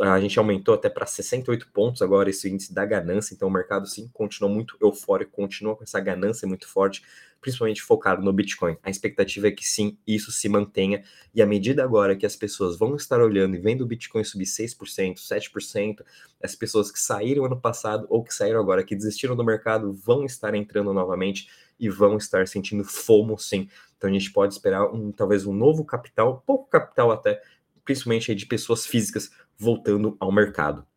a 0.00 0.18
gente 0.18 0.38
aumentou 0.38 0.74
até 0.74 0.88
para 0.88 1.04
68 1.04 1.70
pontos 1.70 2.00
agora 2.00 2.30
esse 2.30 2.48
índice 2.48 2.72
da 2.72 2.86
ganância, 2.86 3.34
então 3.34 3.48
o 3.48 3.50
mercado 3.50 3.86
sim 3.86 4.08
continua 4.14 4.48
muito 4.48 4.78
eufórico, 4.80 5.32
continua 5.32 5.76
com 5.76 5.84
essa 5.84 6.00
ganância 6.00 6.48
muito 6.48 6.66
forte, 6.66 7.02
principalmente 7.40 7.82
focado 7.82 8.22
no 8.22 8.32
Bitcoin. 8.32 8.76
A 8.82 8.90
expectativa 8.90 9.48
é 9.48 9.50
que 9.50 9.64
sim, 9.64 9.96
isso 10.06 10.30
se 10.30 10.48
mantenha, 10.48 11.02
e 11.34 11.40
à 11.40 11.46
medida 11.46 11.82
agora 11.82 12.16
que 12.16 12.26
as 12.26 12.36
pessoas 12.36 12.78
vão 12.78 12.94
estar 12.96 13.20
olhando 13.20 13.56
e 13.56 13.58
vendo 13.58 13.82
o 13.82 13.86
Bitcoin 13.86 14.22
subir 14.24 14.44
6%, 14.44 15.14
7%, 15.16 16.04
as 16.42 16.54
pessoas 16.54 16.90
que 16.90 17.00
saíram 17.00 17.44
ano 17.44 17.60
passado 17.60 18.06
ou 18.10 18.22
que 18.22 18.34
saíram 18.34 18.60
agora, 18.60 18.84
que 18.84 18.94
desistiram 18.94 19.34
do 19.34 19.44
mercado, 19.44 19.92
vão 19.92 20.24
estar 20.24 20.54
entrando 20.54 20.92
novamente 20.92 21.48
e 21.78 21.88
vão 21.88 22.16
estar 22.16 22.46
sentindo 22.46 22.84
fomo 22.84 23.38
sim. 23.38 23.68
Então 23.96 24.10
a 24.10 24.12
gente 24.12 24.32
pode 24.32 24.52
esperar 24.54 24.86
um 24.92 25.10
talvez 25.10 25.46
um 25.46 25.54
novo 25.54 25.84
capital, 25.84 26.42
pouco 26.46 26.68
capital 26.68 27.10
até, 27.10 27.40
principalmente 27.84 28.34
de 28.34 28.46
pessoas 28.46 28.86
físicas 28.86 29.30
voltando 29.56 30.16
ao 30.20 30.30
mercado. 30.30 30.89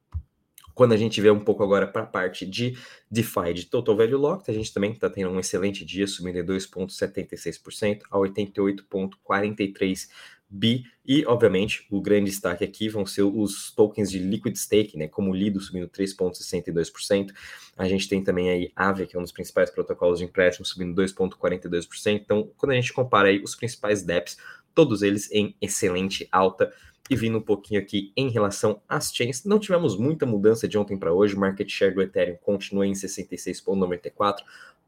Quando 0.74 0.94
a 0.94 0.98
gente 0.98 1.22
vê 1.22 1.30
um 1.30 1.40
pouco 1.40 1.64
agora 1.64 1.88
para 1.88 2.04
a 2.04 2.06
parte 2.06 2.46
de 2.46 2.78
DeFi 3.10 3.54
de 3.54 3.66
Total 3.66 3.96
Value 3.96 4.18
Locked, 4.18 4.50
a 4.50 4.54
gente 4.54 4.74
também 4.74 4.92
está 4.92 5.10
tendo 5.10 5.30
um 5.30 5.40
excelente 5.40 5.86
dia, 5.86 6.08
subindo 6.08 6.44
2,76% 6.44 8.02
a 8.10 8.18
88,43 8.18 10.10
B 10.54 10.84
e, 11.04 11.26
obviamente, 11.26 11.86
o 11.90 12.00
grande 12.00 12.30
destaque 12.30 12.64
aqui 12.64 12.88
vão 12.88 13.06
ser 13.08 13.24
os 13.24 13.72
tokens 13.72 14.12
de 14.12 14.20
liquid 14.20 14.56
stake, 14.56 14.96
né, 14.96 15.08
como 15.08 15.34
Lido 15.34 15.60
subindo 15.60 15.90
3,62%. 15.90 17.32
A 17.76 17.88
gente 17.88 18.08
tem 18.08 18.24
também 18.24 18.50
aí 18.50 18.72
Aave, 18.76 19.08
que 19.08 19.16
é 19.16 19.20
um 19.20 19.24
dos 19.24 19.32
principais 19.32 19.72
protocolos 19.72 20.20
de 20.20 20.26
empréstimo, 20.26 20.66
subindo 20.66 20.94
2,42%. 21.02 22.22
Então, 22.22 22.52
quando 22.56 22.72
a 22.72 22.76
gente 22.76 22.94
compara 22.94 23.30
aí 23.30 23.42
os 23.44 23.56
principais 23.56 24.04
DEPs, 24.04 24.38
todos 24.74 25.02
eles 25.02 25.32
em 25.32 25.56
excelente 25.62 26.28
alta. 26.32 26.72
E 27.10 27.16
vindo 27.18 27.38
um 27.38 27.42
pouquinho 27.42 27.82
aqui 27.82 28.14
em 28.16 28.30
relação 28.30 28.82
às 28.88 29.14
chains, 29.14 29.44
não 29.44 29.60
tivemos 29.60 29.98
muita 29.98 30.26
mudança 30.26 30.68
de 30.68 30.78
ontem 30.78 30.98
para 30.98 31.12
hoje. 31.12 31.36
O 31.36 31.40
market 31.40 31.70
share 31.70 31.94
do 31.94 32.02
Ethereum 32.02 32.38
continua 32.42 32.88
em 32.88 32.94
66,94. 32.94 34.38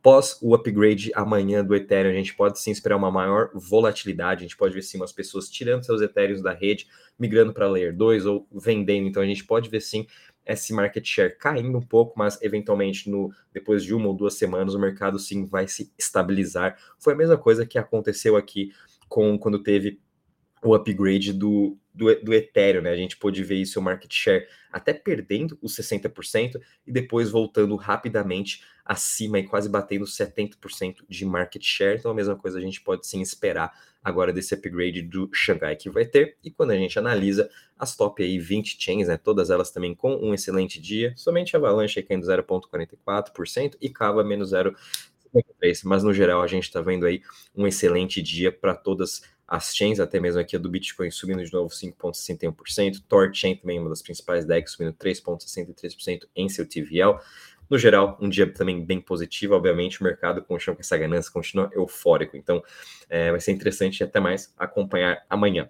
Pós 0.02 0.38
o 0.42 0.54
upgrade 0.54 1.12
amanhã 1.16 1.66
do 1.66 1.76
Ethereum, 1.76 2.12
a 2.12 2.14
gente 2.14 2.36
pode 2.36 2.60
sim 2.60 2.72
esperar 2.72 2.96
uma 2.96 3.10
maior 3.10 3.50
volatilidade, 3.56 4.42
a 4.42 4.44
gente 4.44 4.56
pode 4.56 4.74
ver 4.74 4.84
sim 4.84 4.98
umas 4.98 5.12
pessoas 5.12 5.50
tirando 5.50 5.84
seus 5.84 6.00
Ethereums 6.00 6.44
da 6.44 6.54
rede, 6.54 6.88
migrando 7.18 7.52
para 7.52 7.68
Layer 7.68 7.94
2 7.94 8.28
ou 8.28 8.48
vendendo, 8.52 9.08
então 9.08 9.24
a 9.24 9.26
gente 9.26 9.44
pode 9.44 9.68
ver 9.68 9.82
sim 9.82 10.06
esse 10.46 10.72
market 10.74 11.04
share 11.04 11.36
caindo 11.36 11.78
um 11.78 11.82
pouco, 11.82 12.14
mas 12.18 12.40
eventualmente 12.42 13.10
no 13.10 13.34
depois 13.52 13.84
de 13.84 13.96
uma 13.96 14.08
ou 14.08 14.14
duas 14.14 14.36
semanas 14.36 14.76
o 14.76 14.80
mercado 14.80 15.18
sim 15.18 15.44
vai 15.44 15.68
se 15.68 15.92
estabilizar. 15.98 16.78
Foi 17.00 17.14
a 17.14 17.18
mesma 17.18 17.38
coisa 17.38 17.66
que 17.66 17.80
aconteceu 17.80 18.38
aqui 18.38 18.72
com 19.08 19.38
quando 19.38 19.62
teve 19.62 20.00
o 20.64 20.74
upgrade 20.74 21.32
do, 21.32 21.78
do, 21.94 22.14
do, 22.22 22.34
Ethereum, 22.34 22.82
né? 22.82 22.90
A 22.90 22.96
gente 22.96 23.18
pôde 23.18 23.44
ver 23.44 23.56
isso, 23.56 23.80
o 23.80 23.84
market 23.84 24.12
share 24.12 24.48
até 24.72 24.94
perdendo 24.94 25.58
os 25.62 25.76
60% 25.76 26.60
e 26.86 26.92
depois 26.92 27.30
voltando 27.30 27.76
rapidamente 27.76 28.64
acima 28.84 29.40
e 29.40 29.44
quase 29.44 29.70
batendo 29.70 30.06
70% 30.06 30.98
de 31.08 31.26
market 31.26 31.64
share. 31.64 31.98
Então, 31.98 32.12
a 32.12 32.14
mesma 32.14 32.36
coisa 32.36 32.58
a 32.58 32.62
gente 32.62 32.82
pode 32.82 33.08
sim 33.08 33.22
esperar 33.22 33.72
agora 34.04 34.34
desse 34.34 34.54
upgrade 34.54 35.02
do 35.02 35.30
Shanghai 35.34 35.76
que 35.76 35.90
vai 35.90 36.06
ter. 36.06 36.38
E 36.44 36.52
quando 36.52 36.72
a 36.72 36.76
gente 36.76 36.98
analisa 36.98 37.50
as 37.78 37.96
top 37.96 38.24
aí 38.24 38.38
20 38.38 38.78
chains, 38.80 39.08
né, 39.08 39.18
todas 39.18 39.50
elas 39.50 39.72
também 39.72 39.96
com 39.96 40.16
um 40.16 40.34
excelente 40.34 40.80
dia, 40.82 41.14
somente 41.16 41.56
a 41.56 41.60
Avalanche 41.60 42.02
caindo 42.04 42.26
0,44% 42.26 43.76
e 43.82 43.90
Cava 43.90 44.24
menos 44.24 44.52
0,53%. 45.36 45.82
Mas 45.86 46.04
no 46.04 46.14
geral 46.14 46.42
a 46.42 46.48
gente 46.48 46.64
está 46.64 46.82
vendo 46.82 47.06
aí 47.06 47.22
um 47.56 47.68
excelente 47.68 48.22
dia 48.22 48.52
para 48.52 48.76
todas 48.76 49.22
as 49.48 49.76
chains, 49.76 50.00
até 50.00 50.20
mesmo 50.20 50.42
aqui 50.42 50.56
a 50.56 50.60
do 50.60 50.70
Bitcoin 50.70 51.12
subindo 51.12 51.44
de 51.44 51.54
novo 51.54 51.70
5,61%, 51.70 53.04
Torchain 53.08 53.56
também 53.56 53.80
uma 53.80 53.90
das 53.90 54.02
principais 54.02 54.44
DEX 54.46 54.72
subindo 54.72 54.94
3,63% 54.94 56.24
em 56.36 56.50
seu 56.50 56.68
TVL. 56.68 57.20
No 57.70 57.78
geral, 57.78 58.18
um 58.22 58.30
dia 58.30 58.52
também 58.52 58.84
bem 58.84 59.02
positivo. 59.02 59.56
Obviamente, 59.56 60.00
o 60.00 60.04
mercado 60.04 60.42
continua 60.44 60.76
com 60.76 60.82
essa 60.82 60.98
ganância, 60.98 61.32
continua 61.32 61.70
eufórico. 61.74 62.38
Então, 62.38 62.64
é, 63.10 63.32
vai 63.32 63.40
ser 63.40 63.52
interessante 63.52 64.04
até 64.04 64.20
mais 64.20 64.54
acompanhar 64.58 65.26
amanhã. 65.30 65.70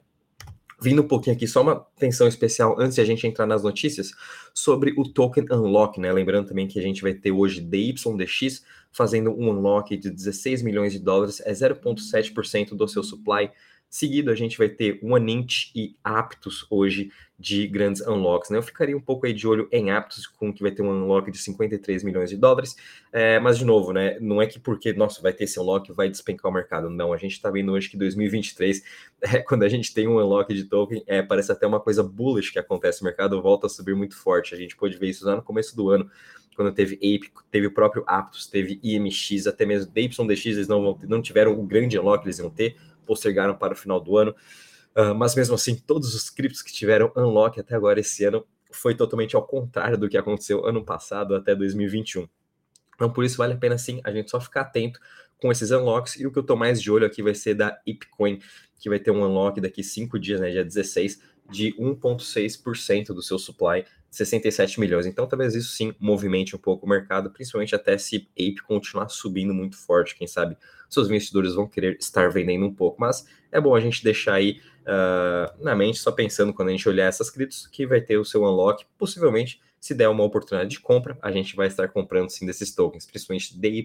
Vindo 0.82 1.01
um 1.01 1.08
pouquinho 1.08 1.36
aqui, 1.36 1.48
só 1.48 1.62
uma 1.62 1.74
atenção 1.74 2.27
especial 2.27 2.75
antes 2.79 2.96
de 2.96 3.01
a 3.01 3.05
gente 3.05 3.25
entrar 3.25 3.46
nas 3.46 3.63
notícias 3.63 4.12
sobre 4.53 4.94
o 4.98 5.03
token 5.03 5.46
unlock, 5.51 6.00
né? 6.00 6.12
Lembrando 6.12 6.48
também 6.48 6.67
que 6.67 6.77
a 6.77 6.82
gente 6.82 7.01
vai 7.01 7.13
ter 7.13 7.32
hoje 7.32 7.62
DYDX 7.62 8.63
fazendo 8.91 9.32
um 9.32 9.50
unlock 9.50 9.96
de 9.96 10.10
16 10.10 10.62
milhões 10.62 10.94
de 10.94 11.00
dólares, 11.00 11.41
é 11.46 11.51
0,7% 11.51 12.75
do 12.75 12.88
seu 12.88 13.03
supply 13.03 13.50
Seguido, 13.95 14.29
a 14.29 14.35
gente 14.35 14.57
vai 14.57 14.67
ter 14.67 14.99
o 15.01 15.15
Anint 15.15 15.71
e 15.73 15.95
Aptos 16.03 16.67
hoje 16.69 17.13
de 17.39 17.65
grandes 17.65 18.05
unlocks. 18.05 18.49
Né? 18.49 18.57
Eu 18.57 18.61
ficaria 18.61 18.95
um 18.95 18.99
pouco 18.99 19.25
aí 19.25 19.31
de 19.31 19.47
olho 19.47 19.69
em 19.71 19.89
Aptos, 19.89 20.27
com 20.27 20.53
que 20.53 20.61
vai 20.61 20.71
ter 20.71 20.81
um 20.81 20.89
unlock 20.89 21.31
de 21.31 21.37
53 21.37 22.03
milhões 22.03 22.29
de 22.29 22.35
dólares. 22.35 22.75
É, 23.09 23.39
mas, 23.39 23.57
de 23.57 23.63
novo, 23.63 23.93
né, 23.93 24.19
não 24.19 24.41
é 24.41 24.47
que 24.47 24.59
porque, 24.59 24.91
nossa, 24.91 25.21
vai 25.21 25.31
ter 25.31 25.45
esse 25.45 25.57
unlock 25.57 25.93
vai 25.93 26.09
despencar 26.09 26.51
o 26.51 26.53
mercado. 26.53 26.89
Não, 26.89 27.13
a 27.13 27.17
gente 27.17 27.31
está 27.31 27.49
vendo 27.49 27.71
hoje 27.71 27.89
que 27.89 27.95
2023, 27.95 28.83
é, 29.33 29.37
quando 29.39 29.63
a 29.63 29.69
gente 29.69 29.93
tem 29.93 30.09
um 30.09 30.17
unlock 30.17 30.53
de 30.53 30.65
token, 30.65 31.01
é, 31.07 31.21
parece 31.21 31.53
até 31.53 31.65
uma 31.65 31.79
coisa 31.79 32.03
bullish 32.03 32.51
que 32.51 32.59
acontece. 32.59 32.99
O 32.99 33.05
mercado 33.05 33.41
volta 33.41 33.67
a 33.67 33.69
subir 33.69 33.95
muito 33.95 34.17
forte. 34.17 34.53
A 34.53 34.57
gente 34.57 34.75
pôde 34.75 34.97
ver 34.97 35.07
isso 35.07 35.25
lá 35.25 35.37
no 35.37 35.41
começo 35.41 35.73
do 35.73 35.89
ano 35.89 36.11
quando 36.55 36.73
teve 36.73 36.95
Ape, 36.95 37.31
teve 37.51 37.67
o 37.67 37.71
próprio 37.71 38.03
Aptos, 38.07 38.47
teve 38.47 38.79
IMX, 38.81 39.45
até 39.45 39.65
mesmo 39.65 39.91
DYDX, 39.91 40.45
eles 40.45 40.67
não, 40.67 40.97
não 41.03 41.21
tiveram 41.21 41.57
o 41.59 41.63
grande 41.63 41.99
unlock 41.99 42.23
que 42.23 42.27
eles 42.27 42.39
iam 42.39 42.49
ter, 42.49 42.77
postergaram 43.05 43.55
para 43.55 43.74
o 43.74 43.75
final 43.75 44.00
do 44.00 44.17
ano. 44.17 44.35
Uh, 44.95 45.13
mas 45.13 45.35
mesmo 45.35 45.55
assim, 45.55 45.75
todos 45.75 46.15
os 46.15 46.29
criptos 46.29 46.62
que 46.62 46.74
tiveram 46.74 47.12
unlock 47.15 47.59
até 47.59 47.75
agora 47.75 48.00
esse 48.00 48.24
ano 48.24 48.45
foi 48.71 48.95
totalmente 48.95 49.35
ao 49.35 49.45
contrário 49.45 49.97
do 49.97 50.09
que 50.09 50.17
aconteceu 50.17 50.65
ano 50.65 50.83
passado 50.83 51.35
até 51.35 51.55
2021. 51.55 52.27
Então, 52.95 53.12
por 53.12 53.24
isso 53.24 53.38
vale 53.38 53.53
a 53.53 53.57
pena 53.57 53.77
sim 53.77 54.00
a 54.03 54.12
gente 54.12 54.31
só 54.31 54.39
ficar 54.39 54.62
atento 54.62 55.00
com 55.38 55.51
esses 55.51 55.71
unlocks. 55.71 56.15
E 56.19 56.25
o 56.25 56.31
que 56.31 56.39
eu 56.39 56.43
tô 56.43 56.55
mais 56.55 56.81
de 56.81 56.91
olho 56.91 57.05
aqui 57.05 57.21
vai 57.21 57.35
ser 57.35 57.55
da 57.55 57.79
Ipcoin, 57.85 58.39
que 58.79 58.89
vai 58.89 59.00
ter 59.00 59.12
um 59.12 59.24
unlock 59.24 59.59
daqui 59.59 59.83
cinco 59.83 60.19
dias, 60.19 60.39
né, 60.39 60.50
dia 60.50 60.63
16, 60.63 61.21
de 61.50 61.74
1,6% 61.77 63.07
do 63.07 63.21
seu 63.21 63.38
supply, 63.38 63.85
67 64.15 64.79
milhões. 64.79 65.05
Então, 65.05 65.27
talvez 65.27 65.55
isso 65.55 65.74
sim 65.74 65.93
movimente 66.00 66.55
um 66.55 66.60
pouco 66.60 66.86
o 66.86 66.89
mercado, 66.89 67.29
principalmente 67.29 67.75
até 67.75 67.98
se 67.98 68.27
Ape 68.34 68.62
continuar 68.67 69.10
subindo 69.10 69.53
muito 69.53 69.77
forte. 69.77 70.15
Quem 70.15 70.27
sabe 70.27 70.57
seus 70.89 71.07
investidores 71.07 71.55
vão 71.55 71.67
querer 71.67 71.98
estar 72.00 72.29
vendendo 72.29 72.65
um 72.65 72.74
pouco. 72.74 73.00
Mas 73.00 73.27
é 73.51 73.60
bom 73.60 73.75
a 73.75 73.79
gente 73.79 74.03
deixar 74.03 74.36
aí 74.36 74.62
uh, 74.85 75.63
na 75.63 75.75
mente, 75.75 75.99
só 75.99 76.11
pensando 76.11 76.53
quando 76.53 76.69
a 76.69 76.71
gente 76.71 76.87
olhar 76.87 77.07
essas 77.07 77.29
criptos, 77.29 77.67
que 77.67 77.85
vai 77.85 78.01
ter 78.01 78.17
o 78.17 78.25
seu 78.25 78.43
unlock, 78.43 78.85
possivelmente 78.97 79.59
se 79.85 79.93
der 79.93 80.09
uma 80.09 80.23
oportunidade 80.23 80.71
de 80.71 80.79
compra, 80.79 81.15
a 81.21 81.31
gente 81.31 81.55
vai 81.55 81.67
estar 81.67 81.87
comprando 81.89 82.31
sim 82.31 82.43
desses 82.43 82.73
tokens, 82.73 83.05
principalmente 83.05 83.55
DY, 83.55 83.83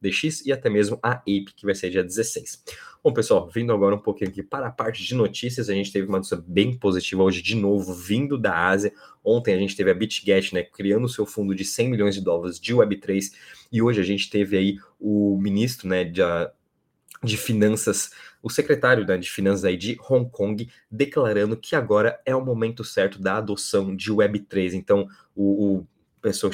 DX 0.00 0.46
e 0.46 0.50
até 0.50 0.70
mesmo 0.70 0.98
a 1.02 1.10
APE, 1.10 1.44
que 1.54 1.66
vai 1.66 1.74
ser 1.74 1.90
dia 1.90 2.02
16. 2.02 2.64
Bom, 3.04 3.12
pessoal, 3.12 3.46
vindo 3.46 3.70
agora 3.70 3.94
um 3.94 3.98
pouquinho 3.98 4.30
aqui 4.30 4.42
para 4.42 4.68
a 4.68 4.70
parte 4.70 5.04
de 5.04 5.14
notícias, 5.14 5.68
a 5.68 5.74
gente 5.74 5.92
teve 5.92 6.08
uma 6.08 6.16
notícia 6.16 6.42
bem 6.46 6.74
positiva 6.78 7.22
hoje 7.22 7.42
de 7.42 7.54
novo, 7.54 7.92
vindo 7.92 8.38
da 8.38 8.66
Ásia. 8.66 8.94
Ontem 9.22 9.54
a 9.54 9.58
gente 9.58 9.76
teve 9.76 9.90
a 9.90 9.94
BitGet, 9.94 10.54
né, 10.54 10.62
criando 10.62 11.04
o 11.04 11.08
seu 11.08 11.26
fundo 11.26 11.54
de 11.54 11.66
100 11.66 11.90
milhões 11.90 12.14
de 12.14 12.22
dólares 12.22 12.58
de 12.58 12.74
Web3, 12.74 13.32
e 13.70 13.82
hoje 13.82 14.00
a 14.00 14.04
gente 14.04 14.30
teve 14.30 14.56
aí 14.56 14.78
o 14.98 15.38
ministro, 15.38 15.86
né, 15.86 16.02
de 17.22 17.36
finanças 17.36 18.10
o 18.46 18.48
secretário 18.48 19.04
né, 19.04 19.16
de 19.16 19.28
Finanças 19.28 19.64
aí 19.64 19.76
de 19.76 19.98
Hong 20.08 20.30
Kong 20.30 20.68
declarando 20.88 21.56
que 21.56 21.74
agora 21.74 22.20
é 22.24 22.32
o 22.32 22.44
momento 22.44 22.84
certo 22.84 23.20
da 23.20 23.38
adoção 23.38 23.96
de 23.96 24.12
Web3. 24.12 24.74
Então, 24.74 25.08
o, 25.34 25.78
o, 25.78 25.86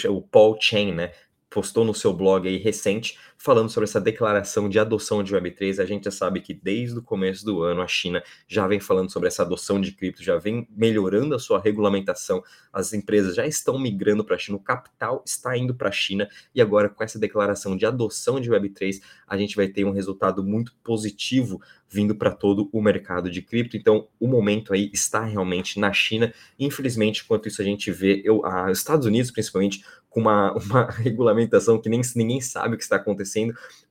o 0.08 0.22
Paul 0.22 0.56
Chen, 0.58 0.94
né, 0.94 1.12
postou 1.50 1.84
no 1.84 1.94
seu 1.94 2.14
blog 2.14 2.48
aí 2.48 2.56
recente, 2.56 3.18
falando 3.42 3.68
sobre 3.68 3.88
essa 3.88 4.00
declaração 4.00 4.68
de 4.68 4.78
adoção 4.78 5.20
de 5.20 5.34
Web3. 5.34 5.82
A 5.82 5.84
gente 5.84 6.04
já 6.04 6.12
sabe 6.12 6.40
que 6.40 6.54
desde 6.54 6.96
o 7.00 7.02
começo 7.02 7.44
do 7.44 7.60
ano 7.60 7.82
a 7.82 7.88
China 7.88 8.22
já 8.46 8.68
vem 8.68 8.78
falando 8.78 9.10
sobre 9.10 9.26
essa 9.26 9.42
adoção 9.42 9.80
de 9.80 9.90
cripto, 9.90 10.22
já 10.22 10.38
vem 10.38 10.68
melhorando 10.70 11.34
a 11.34 11.40
sua 11.40 11.60
regulamentação. 11.60 12.40
As 12.72 12.92
empresas 12.92 13.34
já 13.34 13.44
estão 13.44 13.76
migrando 13.80 14.24
para 14.24 14.36
a 14.36 14.38
China, 14.38 14.58
o 14.58 14.60
capital 14.60 15.24
está 15.26 15.58
indo 15.58 15.74
para 15.74 15.88
a 15.88 15.92
China 15.92 16.28
e 16.54 16.62
agora 16.62 16.88
com 16.88 17.02
essa 17.02 17.18
declaração 17.18 17.76
de 17.76 17.84
adoção 17.84 18.40
de 18.40 18.48
Web3, 18.48 19.02
a 19.26 19.36
gente 19.36 19.56
vai 19.56 19.66
ter 19.66 19.84
um 19.84 19.90
resultado 19.90 20.44
muito 20.44 20.72
positivo 20.84 21.60
vindo 21.92 22.14
para 22.14 22.30
todo 22.30 22.70
o 22.72 22.80
mercado 22.80 23.30
de 23.30 23.42
cripto. 23.42 23.76
Então, 23.76 24.08
o 24.18 24.26
momento 24.26 24.72
aí 24.72 24.90
está 24.94 25.24
realmente 25.24 25.78
na 25.78 25.92
China. 25.92 26.32
Infelizmente, 26.58 27.22
enquanto 27.22 27.48
isso 27.48 27.60
a 27.60 27.64
gente 27.64 27.90
vê 27.90 28.22
eu, 28.24 28.44
a 28.46 28.72
Estados 28.72 29.06
Unidos, 29.06 29.30
principalmente, 29.30 29.84
com 30.08 30.20
uma, 30.20 30.52
uma 30.56 30.90
regulamentação 30.90 31.78
que 31.78 31.88
nem 31.88 32.00
ninguém 32.16 32.40
sabe 32.40 32.74
o 32.74 32.78
que 32.78 32.84
está 32.84 32.96
acontecendo, 32.96 33.31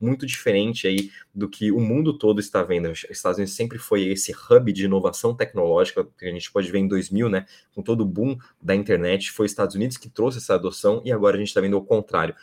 muito 0.00 0.26
diferente 0.26 0.86
aí 0.86 1.10
do 1.34 1.48
que 1.48 1.72
o 1.72 1.80
mundo 1.80 2.16
todo 2.16 2.40
está 2.40 2.62
vendo. 2.62 2.90
Os 2.90 3.04
Estados 3.10 3.38
Unidos 3.38 3.54
sempre 3.54 3.78
foi 3.78 4.04
esse 4.04 4.32
hub 4.32 4.72
de 4.72 4.84
inovação 4.84 5.34
tecnológica, 5.34 6.06
que 6.18 6.26
a 6.26 6.30
gente 6.30 6.50
pode 6.50 6.70
ver 6.70 6.78
em 6.78 6.88
2000, 6.88 7.28
né, 7.28 7.46
com 7.74 7.82
todo 7.82 8.02
o 8.02 8.06
boom 8.06 8.36
da 8.60 8.74
internet, 8.74 9.30
foi 9.30 9.46
os 9.46 9.52
Estados 9.52 9.74
Unidos 9.74 9.96
que 9.96 10.08
trouxe 10.08 10.38
essa 10.38 10.54
adoção 10.54 11.02
e 11.04 11.12
agora 11.12 11.36
a 11.36 11.38
gente 11.38 11.48
está 11.48 11.60
vendo 11.60 11.76
o 11.76 11.84
contrário 11.84 12.34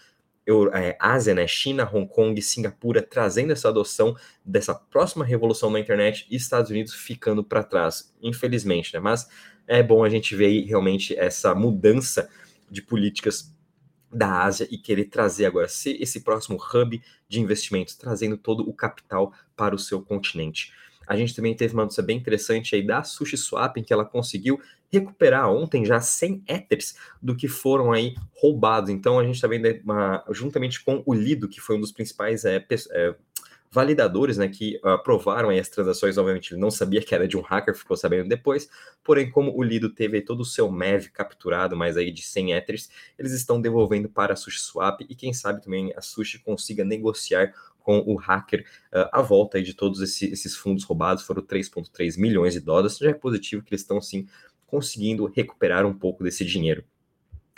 é, 0.74 0.98
Ásia, 1.00 1.34
né, 1.34 1.48
China, 1.48 1.90
Hong 1.92 2.08
Kong, 2.08 2.42
Singapura, 2.42 3.02
trazendo 3.02 3.54
essa 3.54 3.70
adoção 3.70 4.16
dessa 4.44 4.74
próxima 4.74 5.24
revolução 5.24 5.70
na 5.70 5.80
internet 5.80 6.26
e 6.30 6.36
Estados 6.36 6.72
Unidos 6.72 6.94
ficando 6.94 7.44
para 7.44 7.64
trás, 7.64 8.14
infelizmente, 8.22 8.94
né? 8.94 9.00
Mas 9.00 9.28
é 9.68 9.84
bom 9.84 10.04
a 10.04 10.10
gente 10.10 10.36
ver 10.36 10.48
aí 10.48 10.62
realmente 10.62 11.16
essa 11.16 11.54
mudança 11.54 12.30
de 12.70 12.82
políticas 12.82 13.54
da 14.12 14.44
Ásia 14.44 14.68
e 14.72 14.78
querer 14.78 15.06
trazer 15.06 15.46
agora 15.46 15.68
ser 15.68 16.02
esse 16.02 16.22
próximo 16.22 16.58
hub 16.58 17.02
de 17.28 17.40
investimentos, 17.40 17.96
trazendo 17.96 18.38
todo 18.38 18.68
o 18.68 18.74
capital 18.74 19.34
para 19.56 19.76
o 19.76 19.80
seu 19.80 20.02
continente. 20.02 20.74
A 21.10 21.18
gente 21.18 21.36
também 21.36 21.56
teve 21.56 21.74
uma 21.74 21.84
notícia 21.84 22.04
bem 22.04 22.18
interessante 22.18 22.76
aí 22.76 22.86
da 22.86 23.04
SushiSwap, 23.04 23.78
em 23.78 23.84
que 23.84 23.92
ela 23.92 24.06
conseguiu 24.06 24.62
recuperar 24.92 25.50
ontem 25.50 25.84
já 25.84 26.00
100 26.00 26.44
Ethers 26.48 26.96
do 27.22 27.36
que 27.36 27.48
foram 27.48 27.92
aí 27.92 28.16
roubados. 28.36 28.92
Então 28.92 29.18
a 29.18 29.24
gente 29.24 29.36
está 29.36 29.48
vendo 29.48 29.68
uma, 29.84 30.24
juntamente 30.30 30.84
com 30.84 31.02
o 31.06 31.14
Lido, 31.14 31.50
que 31.50 31.60
foi 31.60 31.78
um 31.78 31.80
dos 31.80 31.92
principais 31.92 32.46
é, 32.46 32.64
é, 32.92 33.16
validadores, 33.72 34.38
né, 34.38 34.48
que 34.48 34.80
aprovaram 34.84 35.50
as 35.50 35.70
transações, 35.70 36.18
obviamente 36.18 36.54
ele 36.54 36.62
não 36.62 36.72
sabia 36.72 37.02
que 37.02 37.14
era 37.14 37.28
de 37.28 37.38
um 37.38 37.42
hacker, 37.42 37.76
ficou 37.76 37.96
sabendo 37.96 38.28
depois, 38.28 38.68
porém 39.04 39.30
como 39.30 39.56
o 39.56 39.62
Lido 39.62 39.90
teve 39.90 40.22
todo 40.22 40.42
o 40.42 40.46
seu 40.46 40.72
MEV 40.72 41.10
capturado, 41.12 41.78
mais 41.78 41.96
aí 41.96 42.12
de 42.12 42.24
100 42.24 42.54
Ethers, 42.54 42.90
eles 43.18 43.32
estão 43.32 43.62
devolvendo 43.62 44.10
para 44.10 44.34
a 44.34 44.36
SushiSwap 44.36 45.06
e 45.08 45.16
quem 45.16 45.34
sabe 45.34 45.62
também 45.62 45.94
a 45.96 46.02
Sushi 46.02 46.40
consiga 46.40 46.84
negociar 46.84 47.54
com 47.80 48.00
o 48.06 48.16
hacker 48.16 48.66
uh, 48.94 49.10
a 49.12 49.22
volta 49.22 49.58
aí 49.58 49.64
de 49.64 49.74
todos 49.74 50.02
esse, 50.02 50.32
esses 50.32 50.56
fundos 50.56 50.84
roubados, 50.84 51.24
foram 51.24 51.42
3,3 51.42 52.20
milhões 52.20 52.54
de 52.54 52.60
dólares, 52.60 52.98
já 52.98 53.10
é 53.10 53.14
positivo 53.14 53.64
que 53.64 53.74
eles 53.74 53.82
estão 53.82 54.02
sim 54.02 54.28
conseguindo 54.66 55.26
recuperar 55.26 55.86
um 55.86 55.94
pouco 55.94 56.24
desse 56.24 56.46
dinheiro. 56.46 56.84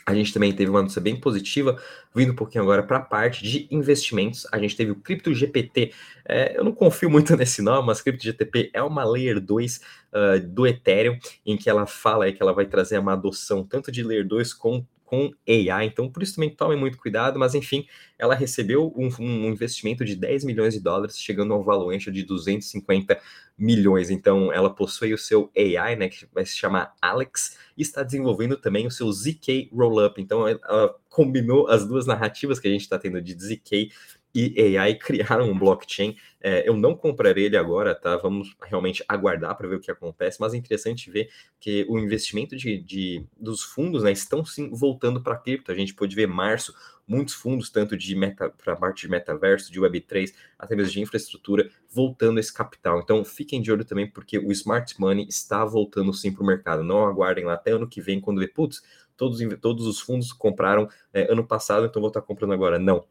A 0.06 0.14
gente 0.14 0.34
também 0.34 0.52
teve 0.54 0.70
uma 0.70 0.82
notícia 0.82 1.02
bem 1.02 1.20
positiva, 1.20 1.82
vindo 2.14 2.32
um 2.32 2.36
pouquinho 2.36 2.64
agora 2.64 2.84
para 2.84 2.98
a 2.98 3.02
parte 3.02 3.44
de 3.44 3.68
investimentos. 3.72 4.48
A 4.52 4.58
gente 4.58 4.76
teve 4.76 4.92
o 4.92 4.96
Crypto 4.96 5.34
GPT. 5.34 5.94
É, 6.26 6.58
eu 6.58 6.64
não 6.64 6.72
confio 6.72 7.10
muito 7.10 7.36
nesse 7.38 7.62
nome, 7.62 7.88
mas 7.88 8.02
Crypto 8.02 8.24
GTP 8.24 8.72
é 8.74 8.82
uma 8.82 9.04
Layer 9.04 9.40
2 9.40 9.78
uh, 9.78 9.82
ah, 10.14 10.40
do 10.40 10.66
Ethereum, 10.66 11.18
em 11.46 11.58
que 11.58 11.70
ela 11.70 11.86
fala 11.86 12.32
que 12.32 12.42
ela 12.42 12.54
vai 12.54 12.66
trazer 12.66 12.98
uma 12.98 13.14
adoção 13.14 13.64
tanto 13.64 13.92
de 13.92 14.04
Layer 14.04 14.28
2 14.28 14.54
com 14.54 14.86
com 15.12 15.30
AI, 15.46 15.88
então 15.88 16.10
por 16.10 16.24
isso 16.24 16.36
também 16.36 16.56
tomem 16.56 16.80
muito 16.80 16.98
cuidado, 16.98 17.38
mas 17.38 17.54
enfim, 17.54 17.86
ela 18.18 18.34
recebeu 18.34 18.94
um, 18.96 19.10
um, 19.20 19.50
investimento 19.50 20.06
de 20.06 20.16
10 20.16 20.46
milhões 20.46 20.74
de 20.74 20.80
dólares, 20.80 21.20
chegando 21.20 21.54
ao 21.54 21.62
valuation 21.62 22.14
de 22.14 22.24
250 22.24 23.20
milhões, 23.58 24.10
então 24.10 24.54
ela 24.54 24.74
possui 24.74 25.14
o 25.14 25.18
seu 25.18 25.52
AI, 25.54 25.98
né, 25.98 26.08
que 26.08 26.26
vai 26.34 26.46
se 26.46 26.56
chamar 26.56 26.96
Alex, 27.02 27.58
e 27.78 27.82
está 27.82 28.04
desenvolvendo 28.04 28.56
também 28.56 28.88
o 28.88 28.92
seu 28.92 29.12
ZK 29.12 29.70
Rollup, 29.74 30.18
então 30.18 30.48
ela 30.48 30.96
combinou 31.10 31.68
as 31.68 31.86
duas 31.86 32.08
narrativas 32.08 32.58
que 32.58 32.70
a 32.70 32.72
gente 32.72 32.84
está 32.84 32.98
tendo 32.98 33.22
de 33.22 33.34
ZK 33.34 33.92
e 34.34 34.78
AI 34.78 34.96
criaram 34.96 35.50
um 35.50 35.58
blockchain. 35.58 36.16
É, 36.40 36.68
eu 36.68 36.76
não 36.76 36.96
comprarei 36.96 37.46
ele 37.46 37.58
agora, 37.58 37.94
tá? 37.94 38.18
Vamos 38.18 38.56
realmente 38.62 39.04
aguardar 39.08 39.56
para 39.56 39.68
ver 39.68 39.76
o 39.76 39.80
que 39.80 39.92
acontece, 39.92 40.40
mas 40.40 40.54
é 40.54 40.58
interessante 40.58 41.12
ver 41.12 41.30
que 41.60 41.86
o 41.90 42.00
investimento 42.00 42.56
de, 42.56 42.82
de 42.82 43.26
dos 43.40 43.62
fundos 43.62 44.04
né, 44.04 44.12
estão 44.12 44.44
sim 44.44 44.70
voltando 44.72 45.22
para 45.22 45.38
cripto. 45.38 45.72
A 45.72 45.76
gente 45.76 45.94
pôde 45.94 46.16
ver 46.16 46.28
março, 46.28 46.74
muitos 47.08 47.34
fundos, 47.34 47.70
tanto 47.70 47.98
de 47.98 48.16
meta 48.16 48.50
para 48.50 48.74
a 48.74 48.76
parte 48.76 49.02
de 49.02 49.10
metaverso, 49.10 49.72
de 49.72 49.80
Web3, 49.80 50.34
até 50.58 50.76
mesmo 50.76 50.94
de 50.94 51.02
infraestrutura, 51.02 51.70
voltando 51.90 52.40
esse 52.40 52.54
capital. 52.54 53.00
Então 53.00 53.24
fiquem 53.24 53.62
de 53.62 53.72
olho 53.72 53.86
também, 53.86 54.10
porque 54.10 54.40
o 54.40 54.52
smart 54.52 55.00
money 55.00 55.28
está 55.28 55.64
voltando 55.66 56.14
sim 56.14 56.32
para 56.34 56.44
o 56.44 56.46
mercado. 56.46 56.84
Não 56.84 57.06
aguardem 57.06 57.46
lá 57.46 57.54
até 57.54 57.72
ano 57.72 57.88
que 57.88 58.02
vem, 58.02 58.22
quando 58.22 58.40
vê, 58.40 58.48
putz, 58.48 58.82
todos, 59.16 59.40
todos 59.60 59.86
os 59.86 60.00
fundos 60.00 60.32
compraram 60.34 60.90
é, 61.14 61.32
ano 61.32 61.46
passado, 61.46 61.86
então 61.86 62.02
vou 62.02 62.10
estar 62.10 62.22
comprando 62.22 62.54
agora. 62.54 62.80
Não 62.80 63.06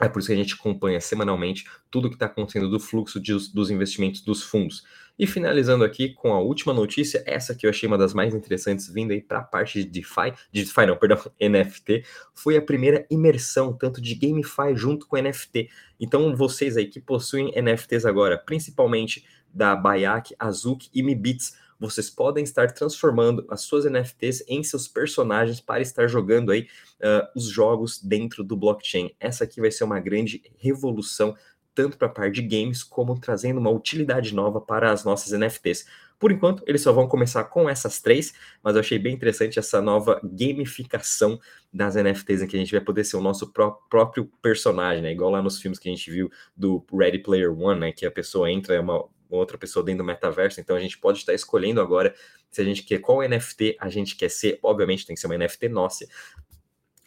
é 0.00 0.08
por 0.08 0.18
isso 0.18 0.28
que 0.28 0.34
a 0.34 0.36
gente 0.36 0.54
acompanha 0.54 1.00
semanalmente 1.00 1.64
tudo 1.90 2.06
o 2.06 2.08
que 2.08 2.16
está 2.16 2.26
acontecendo 2.26 2.68
do 2.68 2.78
fluxo 2.78 3.20
de, 3.20 3.32
dos 3.52 3.70
investimentos 3.70 4.20
dos 4.20 4.42
fundos. 4.42 4.84
E 5.18 5.26
finalizando 5.26 5.82
aqui 5.82 6.10
com 6.10 6.34
a 6.34 6.40
última 6.40 6.74
notícia, 6.74 7.22
essa 7.26 7.54
que 7.54 7.64
eu 7.64 7.70
achei 7.70 7.86
uma 7.86 7.96
das 7.96 8.12
mais 8.12 8.34
interessantes, 8.34 8.92
vindo 8.92 9.12
aí 9.12 9.22
para 9.22 9.38
a 9.38 9.42
parte 9.42 9.82
de 9.82 9.88
DeFi, 9.88 10.34
de 10.52 10.62
DeFi 10.64 10.86
não, 10.86 10.96
perdão, 10.96 11.18
NFT, 11.40 12.04
foi 12.34 12.56
a 12.56 12.62
primeira 12.62 13.06
imersão 13.10 13.72
tanto 13.72 14.00
de 14.00 14.14
GameFi 14.14 14.74
junto 14.74 15.06
com 15.06 15.16
NFT. 15.16 15.70
Então 15.98 16.36
vocês 16.36 16.76
aí 16.76 16.86
que 16.86 17.00
possuem 17.00 17.50
NFTs 17.56 18.04
agora, 18.04 18.36
principalmente 18.36 19.24
da 19.54 19.74
Bayak, 19.74 20.34
Azuki 20.38 20.90
e 20.92 21.02
Mibits, 21.02 21.56
vocês 21.78 22.10
podem 22.10 22.42
estar 22.44 22.72
transformando 22.72 23.46
as 23.50 23.62
suas 23.62 23.84
NFTs 23.84 24.44
em 24.48 24.62
seus 24.62 24.88
personagens 24.88 25.60
para 25.60 25.80
estar 25.80 26.06
jogando 26.06 26.50
aí 26.50 26.68
uh, 27.00 27.28
os 27.34 27.48
jogos 27.48 28.00
dentro 28.02 28.42
do 28.42 28.56
blockchain. 28.56 29.14
Essa 29.20 29.44
aqui 29.44 29.60
vai 29.60 29.70
ser 29.70 29.84
uma 29.84 30.00
grande 30.00 30.42
revolução, 30.58 31.36
tanto 31.74 31.98
para 31.98 32.08
a 32.08 32.10
parte 32.10 32.40
de 32.40 32.42
games, 32.42 32.82
como 32.82 33.18
trazendo 33.18 33.60
uma 33.60 33.70
utilidade 33.70 34.34
nova 34.34 34.60
para 34.60 34.90
as 34.90 35.04
nossas 35.04 35.38
NFTs. 35.38 35.86
Por 36.18 36.32
enquanto, 36.32 36.62
eles 36.66 36.80
só 36.80 36.92
vão 36.92 37.06
começar 37.06 37.44
com 37.44 37.68
essas 37.68 38.00
três, 38.00 38.32
mas 38.62 38.74
eu 38.74 38.80
achei 38.80 38.98
bem 38.98 39.14
interessante 39.14 39.58
essa 39.58 39.82
nova 39.82 40.18
gamificação 40.24 41.38
das 41.70 41.94
NFTs, 41.94 42.40
em 42.40 42.46
que 42.46 42.56
a 42.56 42.58
gente 42.58 42.72
vai 42.72 42.80
poder 42.80 43.04
ser 43.04 43.18
o 43.18 43.20
nosso 43.20 43.52
pró 43.52 43.72
próprio 43.90 44.30
personagem, 44.40 45.02
né? 45.02 45.12
Igual 45.12 45.30
lá 45.30 45.42
nos 45.42 45.60
filmes 45.60 45.78
que 45.78 45.90
a 45.90 45.92
gente 45.92 46.10
viu 46.10 46.30
do 46.56 46.82
Ready 46.90 47.18
Player 47.18 47.52
One, 47.52 47.80
né? 47.80 47.92
Que 47.92 48.06
a 48.06 48.10
pessoa 48.10 48.50
entra, 48.50 48.74
é 48.74 48.80
uma 48.80 49.04
outra 49.28 49.58
pessoa 49.58 49.84
dentro 49.84 50.04
do 50.04 50.06
metaverso, 50.06 50.60
então 50.60 50.76
a 50.76 50.80
gente 50.80 50.98
pode 50.98 51.18
estar 51.18 51.34
escolhendo 51.34 51.80
agora 51.80 52.14
se 52.50 52.60
a 52.60 52.64
gente 52.64 52.82
quer 52.82 52.98
qual 52.98 53.26
NFT 53.26 53.76
a 53.80 53.88
gente 53.88 54.16
quer 54.16 54.30
ser, 54.30 54.58
obviamente 54.62 55.06
tem 55.06 55.14
que 55.14 55.20
ser 55.20 55.26
uma 55.26 55.36
NFT 55.36 55.68
nossa, 55.68 56.06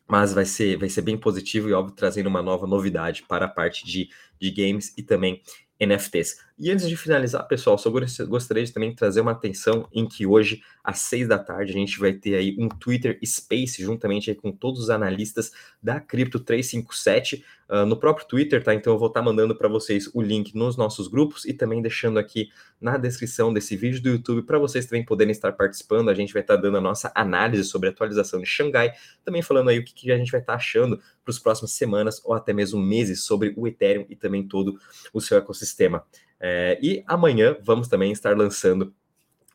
mas 0.07 0.33
vai 0.33 0.45
ser, 0.45 0.77
vai 0.77 0.89
ser 0.89 1.03
bem 1.03 1.17
positivo 1.17 1.69
e 1.69 1.73
óbvio 1.73 1.95
trazendo 1.95 2.27
uma 2.27 2.41
nova 2.41 2.65
novidade 2.65 3.23
para 3.23 3.45
a 3.45 3.49
parte 3.49 3.85
de, 3.85 4.09
de 4.39 4.51
games 4.51 4.93
e 4.97 5.03
também 5.03 5.41
NFTs. 5.79 6.38
E 6.62 6.69
antes 6.69 6.89
de 6.89 6.98
finalizar, 6.98 7.48
pessoal, 7.48 7.77
só 7.77 7.89
gostaria 8.27 8.65
de 8.65 8.74
também 8.74 8.93
trazer 8.93 9.21
uma 9.21 9.31
atenção 9.31 9.88
em 9.93 10.05
que 10.05 10.27
hoje, 10.27 10.62
às 10.83 11.00
seis 11.00 11.25
da 11.25 11.39
tarde, 11.39 11.71
a 11.71 11.74
gente 11.74 11.98
vai 11.98 12.12
ter 12.12 12.36
aí 12.36 12.53
um 12.59 12.67
Twitter 12.67 13.17
Space, 13.25 13.81
juntamente 13.81 14.36
com 14.36 14.51
todos 14.51 14.81
os 14.81 14.89
analistas 14.89 15.53
da 15.81 16.01
Cripto 16.01 16.38
357, 16.38 17.38
uh, 17.38 17.41
ah, 17.69 17.86
no 17.86 17.95
próprio 17.95 18.27
Twitter, 18.27 18.62
tá? 18.62 18.73
Então 18.73 18.91
eu 18.91 18.99
vou 18.99 19.08
estar 19.08 19.21
tá 19.21 19.25
mandando 19.25 19.56
para 19.56 19.69
vocês 19.69 20.10
o 20.13 20.21
link 20.21 20.54
nos 20.54 20.75
nossos 20.75 21.08
grupos 21.08 21.45
e 21.45 21.54
também 21.54 21.82
deixando 21.82 22.19
aqui 22.19 22.49
na 22.82 22.97
descrição 22.97 23.54
desse 23.54 23.77
vídeo 23.77 24.01
do 24.01 24.10
YouTube 24.10 24.43
para 24.43 24.60
vocês 24.60 24.86
também 24.86 25.06
poderem 25.06 25.32
estar 25.32 25.54
participando. 25.54 26.10
A 26.10 26.13
gente 26.13 26.34
vai 26.34 26.41
estar 26.41 26.58
tá 26.58 26.62
dando 26.62 26.77
a 26.77 26.82
nossa 26.82 27.10
análise 27.15 27.63
sobre 27.63 27.88
a 27.88 27.91
atualização 27.91 28.41
de 28.41 28.45
Xangai, 28.45 28.91
também 29.23 29.41
falando 29.41 29.69
aí 29.69 29.80
o 29.80 29.86
que, 29.86 29.93
que 29.93 30.12
a 30.12 30.17
gente 30.17 30.32
vai 30.32 30.41
estar 30.41 30.54
tá 30.54 30.58
achando 30.58 30.97
para 31.23 31.32
as 31.32 31.39
próximas 31.39 31.71
semanas 31.71 32.21
ou 32.25 32.34
até 32.34 32.51
mesmo 32.51 32.82
meses 32.82 33.23
sobre 33.23 33.54
o 33.56 33.65
Ethereum 33.65 34.06
e 34.10 34.15
também 34.15 34.45
todo 34.45 34.77
o 35.13 35.21
seu 35.21 35.38
ecossistema. 35.38 35.68
É, 36.39 36.79
e 36.82 37.03
amanhã 37.08 37.58
vamos 37.62 37.88
também 37.88 38.12
estar 38.12 38.36
lançando 38.38 38.93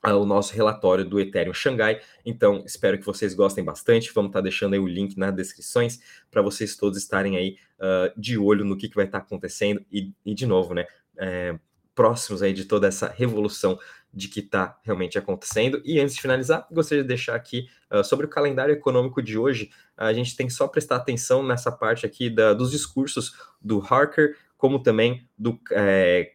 ah, 0.04 0.16
o 0.16 0.26
nosso 0.26 0.54
relatório 0.54 1.02
do 1.02 1.18
Ethereum 1.18 1.54
Xangai. 1.54 1.98
Então, 2.26 2.62
espero 2.66 2.98
que 2.98 3.06
vocês 3.06 3.32
gostem 3.32 3.64
bastante. 3.64 4.12
Vamos 4.14 4.28
estar 4.28 4.42
deixando 4.42 4.74
aí 4.74 4.78
o 4.78 4.86
link 4.86 5.16
nas 5.16 5.34
descrições 5.34 5.98
para 6.30 6.42
vocês 6.42 6.76
todos 6.76 6.98
estarem 6.98 7.38
aí 7.38 7.56
uh, 7.78 8.20
de 8.20 8.36
olho 8.36 8.66
no 8.66 8.76
que, 8.76 8.88
que 8.88 8.96
vai 8.96 9.06
estar 9.06 9.18
acontecendo 9.18 9.82
e, 9.90 10.12
e 10.24 10.34
de 10.34 10.44
novo, 10.44 10.74
né? 10.74 10.86
É, 11.16 11.58
próximos 11.94 12.42
aí 12.42 12.52
de 12.52 12.64
toda 12.64 12.88
essa 12.88 13.08
revolução 13.08 13.78
de 14.12 14.28
que 14.28 14.40
está 14.40 14.78
realmente 14.82 15.18
acontecendo. 15.18 15.80
E 15.84 15.98
antes 15.98 16.14
de 16.14 16.20
finalizar, 16.20 16.66
gostaria 16.70 17.02
de 17.02 17.08
deixar 17.08 17.34
aqui 17.34 17.66
uh, 17.90 18.04
sobre 18.04 18.26
o 18.26 18.28
calendário 18.28 18.72
econômico 18.72 19.22
de 19.22 19.38
hoje. 19.38 19.70
A 19.96 20.12
gente 20.12 20.36
tem 20.36 20.50
só 20.50 20.68
prestar 20.68 20.96
atenção 20.96 21.42
nessa 21.42 21.72
parte 21.72 22.04
aqui 22.04 22.28
da, 22.28 22.52
dos 22.52 22.70
discursos 22.70 23.34
do 23.60 23.80
Harker, 23.80 24.36
como 24.56 24.82
também 24.82 25.28
do 25.36 25.58
é, 25.70 26.32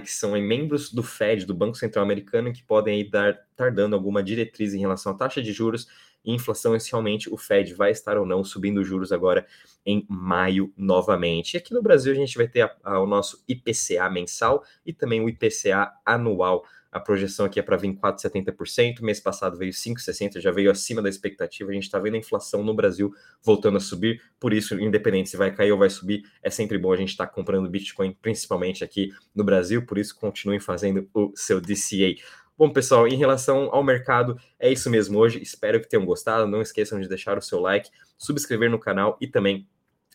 que 0.00 0.10
são 0.10 0.32
membros 0.42 0.92
do 0.92 1.02
Fed, 1.02 1.46
do 1.46 1.54
Banco 1.54 1.76
Central 1.76 2.04
Americano, 2.04 2.52
que 2.52 2.62
podem 2.62 2.94
aí 2.94 3.10
dar, 3.10 3.38
estar 3.50 3.70
dando 3.70 3.94
alguma 3.94 4.22
diretriz 4.22 4.74
em 4.74 4.80
relação 4.80 5.12
à 5.12 5.14
taxa 5.16 5.42
de 5.42 5.52
juros 5.52 5.86
e 6.24 6.34
inflação, 6.34 6.78
se 6.78 6.90
realmente 6.90 7.32
o 7.32 7.36
Fed 7.36 7.74
vai 7.74 7.90
estar 7.90 8.18
ou 8.18 8.26
não 8.26 8.44
subindo 8.44 8.84
juros 8.84 9.12
agora 9.12 9.46
em 9.84 10.06
maio 10.08 10.72
novamente. 10.76 11.54
E 11.54 11.56
aqui 11.58 11.72
no 11.72 11.82
Brasil 11.82 12.12
a 12.12 12.16
gente 12.16 12.36
vai 12.36 12.48
ter 12.48 12.62
a, 12.62 12.76
a, 12.84 13.00
o 13.00 13.06
nosso 13.06 13.42
IPCA 13.48 14.08
mensal 14.10 14.62
e 14.84 14.92
também 14.92 15.20
o 15.20 15.28
IPCA 15.28 15.92
anual 16.04 16.64
a 16.92 16.98
projeção 16.98 17.46
aqui 17.46 17.60
é 17.60 17.62
para 17.62 17.76
vir 17.76 17.94
4,70%. 17.94 19.00
Mês 19.00 19.20
passado 19.20 19.56
veio 19.56 19.72
5,60%, 19.72 20.40
já 20.40 20.50
veio 20.50 20.70
acima 20.70 21.00
da 21.00 21.08
expectativa. 21.08 21.70
A 21.70 21.72
gente 21.72 21.84
está 21.84 21.98
vendo 21.98 22.14
a 22.14 22.18
inflação 22.18 22.64
no 22.64 22.74
Brasil 22.74 23.14
voltando 23.42 23.76
a 23.76 23.80
subir. 23.80 24.20
Por 24.40 24.52
isso, 24.52 24.78
independente 24.80 25.30
se 25.30 25.36
vai 25.36 25.54
cair 25.54 25.70
ou 25.70 25.78
vai 25.78 25.88
subir, 25.88 26.24
é 26.42 26.50
sempre 26.50 26.78
bom 26.78 26.92
a 26.92 26.96
gente 26.96 27.10
estar 27.10 27.26
tá 27.26 27.32
comprando 27.32 27.70
Bitcoin, 27.70 28.16
principalmente 28.20 28.82
aqui 28.82 29.12
no 29.34 29.44
Brasil. 29.44 29.86
Por 29.86 29.98
isso, 29.98 30.16
continuem 30.16 30.58
fazendo 30.58 31.08
o 31.14 31.32
seu 31.36 31.60
DCA. 31.60 32.14
Bom, 32.60 32.70
pessoal, 32.70 33.08
em 33.08 33.16
relação 33.16 33.70
ao 33.72 33.82
mercado, 33.82 34.38
é 34.58 34.70
isso 34.70 34.90
mesmo 34.90 35.18
hoje. 35.18 35.40
Espero 35.40 35.80
que 35.80 35.88
tenham 35.88 36.04
gostado. 36.04 36.46
Não 36.46 36.60
esqueçam 36.60 37.00
de 37.00 37.08
deixar 37.08 37.38
o 37.38 37.40
seu 37.40 37.58
like, 37.58 37.88
subscrever 38.18 38.70
no 38.70 38.78
canal 38.78 39.16
e 39.18 39.26
também 39.26 39.66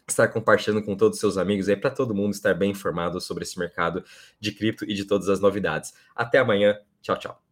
estar 0.07 0.27
compartilhando 0.27 0.85
com 0.85 0.95
todos 0.95 1.15
os 1.15 1.19
seus 1.19 1.39
amigos 1.39 1.67
aí 1.67 1.75
para 1.75 1.89
todo 1.89 2.13
mundo 2.13 2.33
estar 2.33 2.53
bem 2.53 2.69
informado 2.69 3.19
sobre 3.19 3.43
esse 3.43 3.57
mercado 3.57 4.05
de 4.39 4.51
cripto 4.51 4.85
e 4.85 4.93
de 4.93 5.05
todas 5.05 5.27
as 5.27 5.39
novidades. 5.39 5.95
Até 6.15 6.37
amanhã. 6.37 6.77
Tchau, 7.01 7.17
tchau. 7.17 7.44